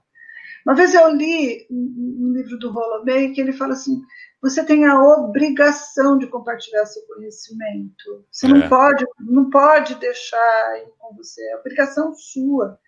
[0.67, 4.03] Uma vez eu li um livro do Rolomei que ele fala assim:
[4.43, 8.25] você tem a obrigação de compartilhar seu conhecimento.
[8.31, 8.49] Você é.
[8.49, 11.43] não pode, não pode deixar com você.
[11.51, 12.79] É obrigação sua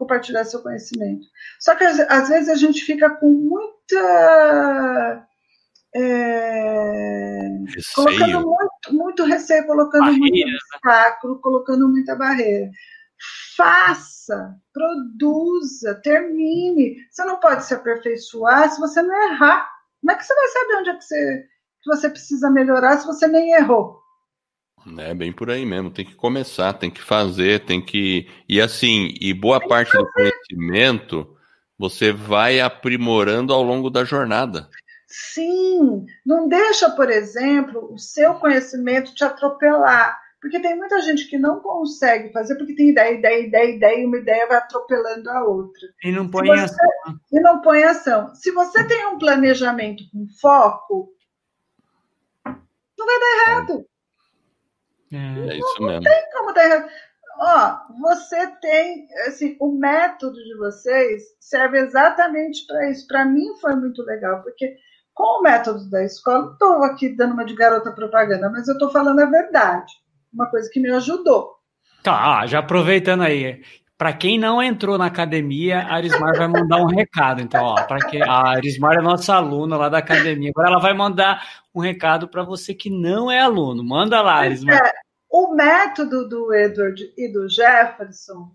[0.00, 1.26] compartilhar seu conhecimento.
[1.58, 5.26] Só que às vezes a gente fica com muita
[5.94, 7.48] é,
[7.94, 10.58] colocando muito, muito receio, colocando barreira, muito né?
[10.74, 11.40] obstáculo, né?
[11.42, 12.70] colocando muita barreira.
[13.56, 16.96] Faça, produza, termine.
[17.10, 19.68] Você não pode se aperfeiçoar se você não errar.
[20.00, 21.44] Como é que você vai saber onde é que você,
[21.82, 24.00] que você precisa melhorar se você nem errou?
[24.98, 28.26] É bem por aí mesmo, tem que começar, tem que fazer, tem que.
[28.48, 31.36] E assim, e boa parte do conhecimento
[31.78, 34.68] você vai aprimorando ao longo da jornada.
[35.10, 40.20] Sim, não deixa, por exemplo, o seu conhecimento te atropelar.
[40.40, 44.06] Porque tem muita gente que não consegue fazer porque tem ideia, ideia, ideia, ideia, e
[44.06, 45.88] uma ideia vai atropelando a outra.
[46.02, 47.20] E não põe você, ação.
[47.30, 48.34] E não põe ação.
[48.36, 51.12] Se você tem um planejamento com foco,
[52.46, 53.86] não vai dar errado.
[55.12, 56.04] É, é isso não, mesmo.
[56.04, 56.90] Não tem como dar errado.
[57.42, 63.06] Ó, você tem, assim, o método de vocês serve exatamente para isso.
[63.06, 64.76] Para mim foi muito legal, porque
[65.14, 68.90] com o método da escola, estou aqui dando uma de garota propaganda, mas eu estou
[68.90, 69.92] falando a verdade.
[70.32, 71.56] Uma coisa que me ajudou.
[72.02, 73.62] Tá, já aproveitando aí.
[73.98, 77.42] Para quem não entrou na academia, a Arismar vai mandar um recado.
[77.42, 80.50] Então, ó, para que a Arismar é nossa aluna lá da academia.
[80.50, 83.84] Agora ela vai mandar um recado para você que não é aluno.
[83.84, 84.74] Manda lá, Arismar.
[84.74, 84.92] É,
[85.30, 88.50] o método do Edward e do Jefferson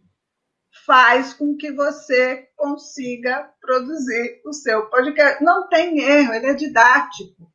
[0.85, 5.43] faz com que você consiga produzir o seu podcast.
[5.43, 7.51] Não tem erro, ele é didático.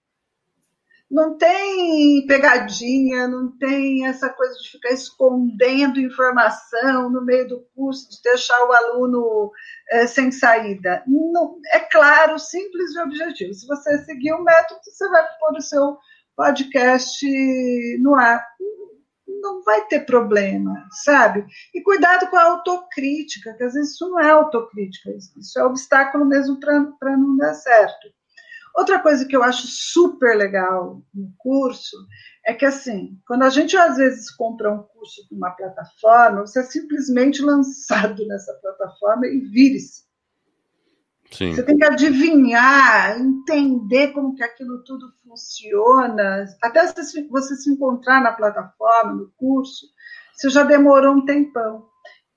[1.10, 8.08] Não tem pegadinha, não tem essa coisa de ficar escondendo informação no meio do curso,
[8.10, 9.50] de deixar o aluno
[9.90, 11.02] é, sem saída.
[11.08, 13.52] Não, é claro, simples e objetivo.
[13.52, 15.98] Se você seguir o método, você vai pôr o seu
[16.36, 17.26] podcast
[18.00, 18.46] no ar
[19.40, 21.46] não vai ter problema, sabe?
[21.74, 26.24] E cuidado com a autocrítica, que às vezes isso não é autocrítica, isso é obstáculo
[26.24, 28.08] mesmo para não dar certo.
[28.76, 31.96] Outra coisa que eu acho super legal no curso
[32.46, 36.60] é que, assim, quando a gente às vezes compra um curso de uma plataforma, você
[36.60, 40.09] é simplesmente lançado nessa plataforma e vire-se.
[41.32, 41.54] Sim.
[41.54, 48.32] Você tem que adivinhar, entender como que aquilo tudo funciona, até você se encontrar na
[48.32, 49.86] plataforma, no curso,
[50.34, 51.88] você já demorou um tempão.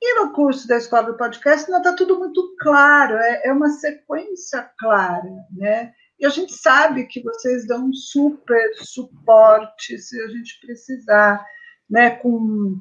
[0.01, 3.69] E no curso da Escola do Podcast não está tudo muito claro, é, é uma
[3.69, 5.93] sequência clara, né?
[6.19, 11.43] E a gente sabe que vocês dão um super suporte se a gente precisar,
[11.89, 12.11] né?
[12.11, 12.77] Com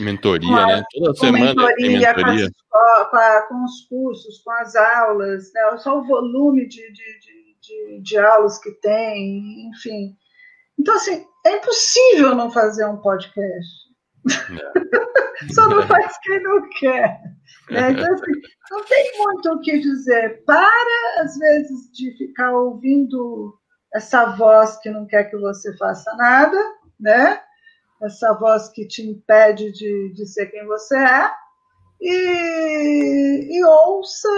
[0.00, 0.82] Mentoria, né?
[0.92, 2.50] Toda semana mentoria, tem mentoria.
[2.70, 5.76] Com, as, com, a, com, os cursos, com as aulas, né?
[5.78, 10.16] só o volume de, de, de, de, de aulas que tem, enfim.
[10.78, 13.70] Então, assim, é impossível não fazer um podcast.
[14.28, 14.82] É.
[15.52, 17.20] Só não faz quem não quer.
[17.70, 17.90] Né?
[17.90, 18.32] Então, assim,
[18.70, 20.44] não tem muito o que dizer.
[20.44, 23.58] Para, às vezes, de ficar ouvindo
[23.94, 26.58] essa voz que não quer que você faça nada,
[26.98, 27.40] né?
[28.02, 31.30] Essa voz que te impede de, de ser quem você é,
[32.00, 34.28] e, e ouça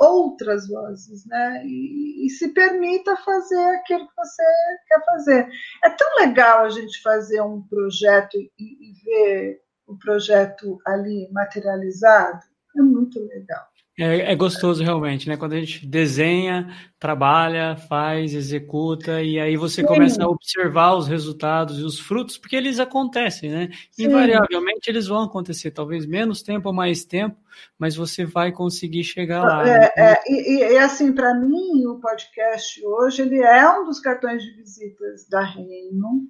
[0.00, 1.62] outras vozes, né?
[1.64, 4.42] E, e, se permita fazer aquilo que você
[4.88, 5.48] quer fazer.
[5.84, 12.40] É tão legal a gente fazer um projeto e, e ver o projeto ali materializado.
[12.76, 13.69] É muito legal.
[13.98, 15.36] É, é, gostoso realmente, né?
[15.36, 19.86] Quando a gente desenha, trabalha, faz, executa, e aí você Sim.
[19.86, 23.68] começa a observar os resultados e os frutos, porque eles acontecem, né?
[23.90, 24.04] Sim.
[24.04, 27.36] Invariavelmente eles vão acontecer, talvez menos tempo ou mais tempo,
[27.78, 29.68] mas você vai conseguir chegar lá.
[29.68, 29.90] É, né?
[29.96, 34.52] é, e, e, assim, para mim, o podcast hoje ele é um dos cartões de
[34.52, 36.22] visitas da Reino,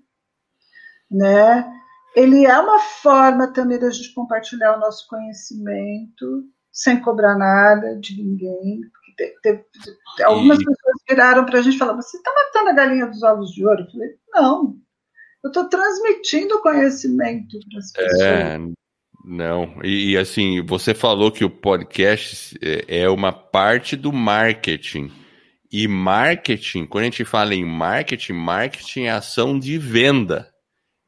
[1.08, 1.70] né?
[2.16, 8.16] Ele é uma forma também da gente compartilhar o nosso conhecimento sem cobrar nada de
[8.16, 8.80] ninguém.
[8.92, 10.64] Porque teve, teve, algumas e...
[10.64, 13.66] pessoas viraram para a gente e falaram: Você está matando a galinha dos ovos de
[13.66, 13.82] ouro?
[13.82, 14.76] Eu falei: Não,
[15.42, 18.20] eu estou transmitindo conhecimento para as é, pessoas.
[18.22, 18.58] É,
[19.24, 25.12] não, e, e, assim, você falou que o podcast é, é uma parte do marketing.
[25.72, 30.50] E marketing, quando a gente fala em marketing, marketing é ação de venda.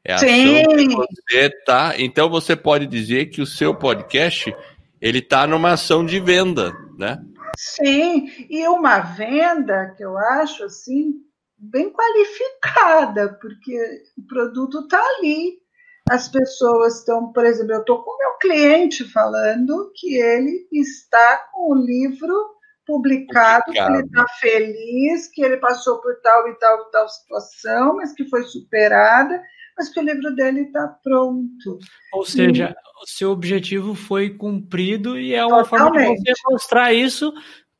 [0.05, 0.87] É ação Sim.
[0.87, 1.95] que você tá.
[1.97, 4.53] Então você pode dizer que o seu podcast
[5.03, 7.21] ele está numa ação de venda, né?
[7.57, 11.11] Sim, e uma venda que eu acho assim
[11.57, 13.77] bem qualificada, porque
[14.17, 15.57] o produto está ali.
[16.09, 21.49] As pessoas estão, por exemplo, eu estou com o meu cliente falando que ele está
[21.51, 22.33] com o livro
[22.85, 23.91] publicado, publicado.
[23.91, 28.13] que ele está feliz, que ele passou por tal e tal e tal situação, mas
[28.13, 29.41] que foi superada,
[29.77, 31.79] mas que o livro dele está pronto.
[32.13, 33.03] Ou seja, e...
[33.03, 36.05] o seu objetivo foi cumprido e é uma Totalmente.
[36.05, 37.33] forma de você mostrar isso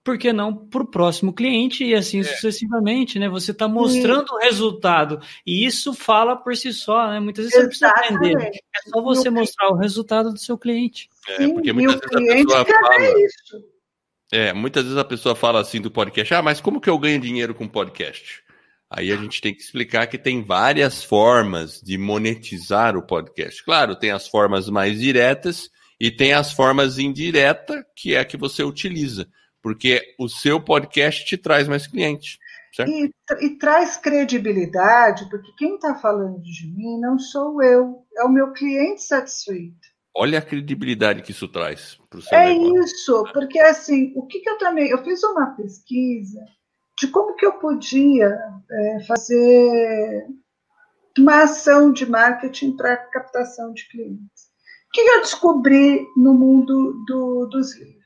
[0.04, 2.24] por que não para o próximo cliente e assim é.
[2.24, 3.30] sucessivamente, né?
[3.30, 4.36] Você está mostrando e...
[4.36, 7.20] o resultado e isso fala por si só, né?
[7.20, 8.12] Muitas vezes Exatamente.
[8.12, 11.10] você não precisa vender, é só você mostrar o resultado do seu cliente.
[11.30, 13.22] É, porque muitas vezes a pessoa fala.
[13.22, 13.74] Isso.
[14.32, 17.20] É, muitas vezes a pessoa fala assim do podcast, ah, mas como que eu ganho
[17.20, 18.43] dinheiro com podcast?
[18.96, 23.64] Aí a gente tem que explicar que tem várias formas de monetizar o podcast.
[23.64, 28.38] Claro, tem as formas mais diretas e tem as formas indiretas, que é a que
[28.38, 29.28] você utiliza
[29.64, 32.38] porque o seu podcast te traz mais clientes.
[32.80, 33.10] E,
[33.40, 38.52] e, traz credibilidade, porque quem está falando de mim não sou eu, é o meu
[38.52, 39.94] cliente satisfeito.
[40.16, 42.84] Olha a credibilidade que isso traz para o seu É negócio.
[42.84, 44.90] isso, porque assim, o que, que, eu também.
[44.90, 46.40] Eu fiz uma pesquisa
[47.04, 48.40] de como que eu podia
[48.72, 50.26] é, fazer
[51.20, 54.44] uma ação de marketing para captação de clientes.
[54.88, 58.04] O que, eu descobri no mundo do, dos livros?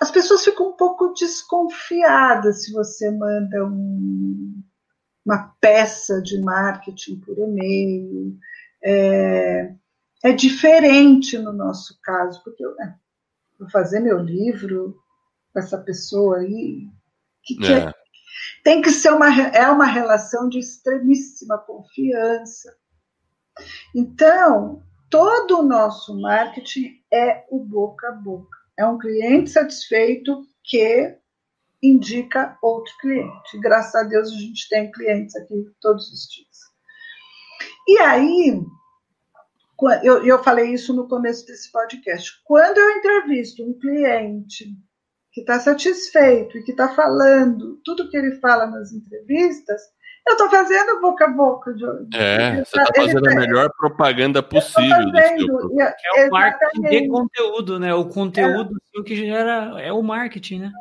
[0.00, 4.62] as pessoas ficam um pouco desconfiadas se você manda um,
[5.26, 8.34] uma peça de marketing por e-mail.
[8.82, 9.74] É,
[10.24, 12.94] é diferente no nosso caso, porque eu é,
[13.58, 14.96] vou fazer meu livro
[15.52, 16.88] com essa pessoa aí,
[17.42, 17.78] que, que é.
[17.78, 17.94] É,
[18.62, 22.74] tem que ser uma, é uma relação de extremíssima confiança.
[23.94, 28.56] Então, todo o nosso marketing é o boca a boca.
[28.78, 31.16] É um cliente satisfeito que
[31.82, 33.58] indica outro cliente.
[33.60, 36.48] Graças a Deus a gente tem clientes aqui todos os dias.
[37.88, 38.62] E aí,
[40.02, 42.40] eu, eu falei isso no começo desse podcast.
[42.44, 44.76] Quando eu entrevisto um cliente
[45.32, 49.80] que está satisfeito e que está falando tudo que ele fala nas entrevistas,
[50.26, 51.72] eu estou fazendo boca a boca.
[51.72, 51.84] De,
[52.14, 55.10] é, você está fazendo a melhor propaganda possível.
[55.12, 57.94] Fazendo, é, é o marketing de conteúdo, né?
[57.94, 59.02] O conteúdo é.
[59.02, 60.72] que gera é o marketing, né?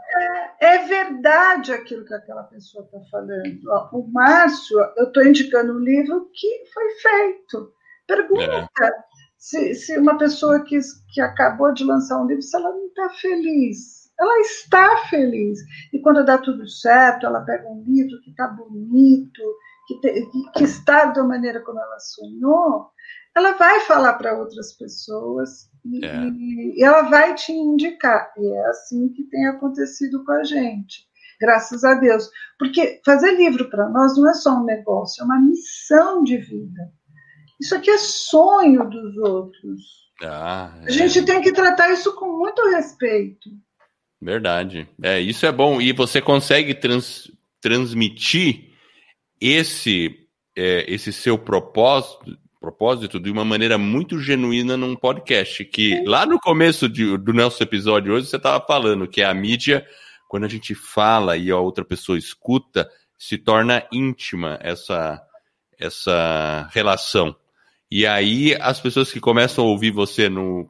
[0.60, 3.44] É, é verdade aquilo que aquela pessoa está falando.
[3.68, 7.74] Ó, o Márcio, eu estou indicando um livro que foi feito.
[8.08, 8.92] Pergunta é.
[9.38, 10.80] se, se uma pessoa que,
[11.14, 15.60] que acabou de lançar um livro, se ela não está feliz ela está feliz.
[15.94, 19.42] E quando dá tudo certo, ela pega um livro que está bonito,
[19.88, 22.92] que, te, que, está da maneira como ela sonhou,
[23.36, 26.30] ela vai falar para outras pessoas e, é.
[26.30, 28.34] e, ela vai te indicar.
[28.38, 31.08] E é assim que tem acontecido com a gente.
[31.40, 32.30] Graças a Deus.
[32.58, 36.92] Porque fazer livro para nós não é só um negócio, é uma missão de vida.
[37.60, 40.10] Isso aqui é sonho dos outros.
[40.22, 40.88] Ah, é.
[40.88, 43.50] A gente tem que tratar isso com muito respeito.
[44.22, 44.88] Verdade.
[45.02, 45.82] É, isso é bom.
[45.82, 47.32] E você consegue trans,
[47.62, 48.70] transmitir
[49.40, 55.64] esse, é, esse seu propósito, propósito de uma maneira muito genuína num podcast.
[55.66, 59.88] Que lá no começo de, do nosso episódio hoje você estava falando que a mídia,
[60.28, 65.22] quando a gente fala e a outra pessoa escuta, se torna íntima essa,
[65.78, 67.36] essa relação.
[67.90, 70.70] E aí as pessoas que começam a ouvir você no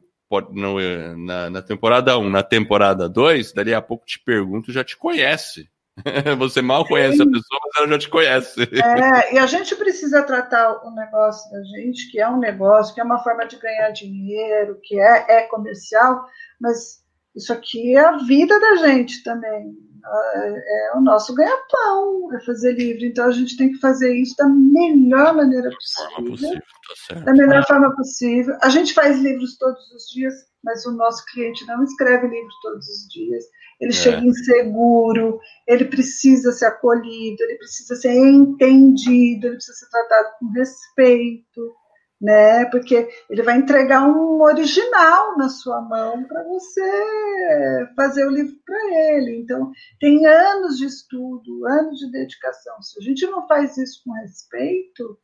[0.52, 0.78] no,
[1.18, 5.68] na, na temporada 1, na temporada 2, dali a pouco te pergunto, já te conhece.
[6.38, 7.22] Você mal conhece Sim.
[7.24, 8.62] a pessoa, mas ela já te conhece.
[8.62, 13.00] É, e a gente precisa tratar o negócio da gente, que é um negócio, que
[13.00, 16.24] é uma forma de ganhar dinheiro, que é, é comercial,
[16.60, 17.00] mas
[17.34, 19.74] isso aqui é a vida da gente também.
[20.04, 23.04] É, é o nosso ganha-pão, é fazer livro.
[23.04, 26.30] Então a gente tem que fazer isso da melhor maneira possível.
[26.30, 26.62] possível
[27.08, 28.56] tá da melhor forma possível.
[28.62, 32.86] A gente faz livros todos os dias, mas o nosso cliente não escreve livros todos
[32.88, 33.44] os dias.
[33.80, 33.94] Ele é.
[33.94, 40.50] chega inseguro, ele precisa ser acolhido, ele precisa ser entendido, ele precisa ser tratado com
[40.52, 41.79] respeito
[42.20, 42.66] né?
[42.66, 49.16] Porque ele vai entregar um original na sua mão para você fazer o livro para
[49.16, 49.40] ele.
[49.40, 52.82] Então, tem anos de estudo, anos de dedicação.
[52.82, 55.18] Se a gente não faz isso com respeito,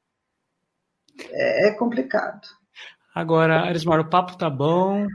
[1.31, 2.49] é, é complicado.
[3.15, 5.07] Agora, Arismar, o papo tá bom,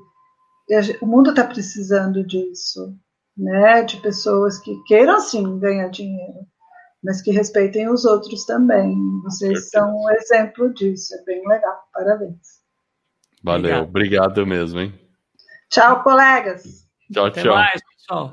[1.00, 2.98] o mundo está precisando disso,
[3.38, 3.84] né?
[3.84, 6.44] De pessoas que queiram sim ganhar dinheiro,
[7.04, 8.96] mas que respeitem os outros também.
[9.22, 11.78] Vocês são um exemplo disso, é bem legal.
[11.92, 12.64] Parabéns.
[13.42, 14.98] Valeu, obrigado, obrigado mesmo, hein?
[15.70, 16.88] Tchau, colegas.
[17.12, 17.54] Tchau, Até tchau.
[17.54, 18.32] mais, pessoal.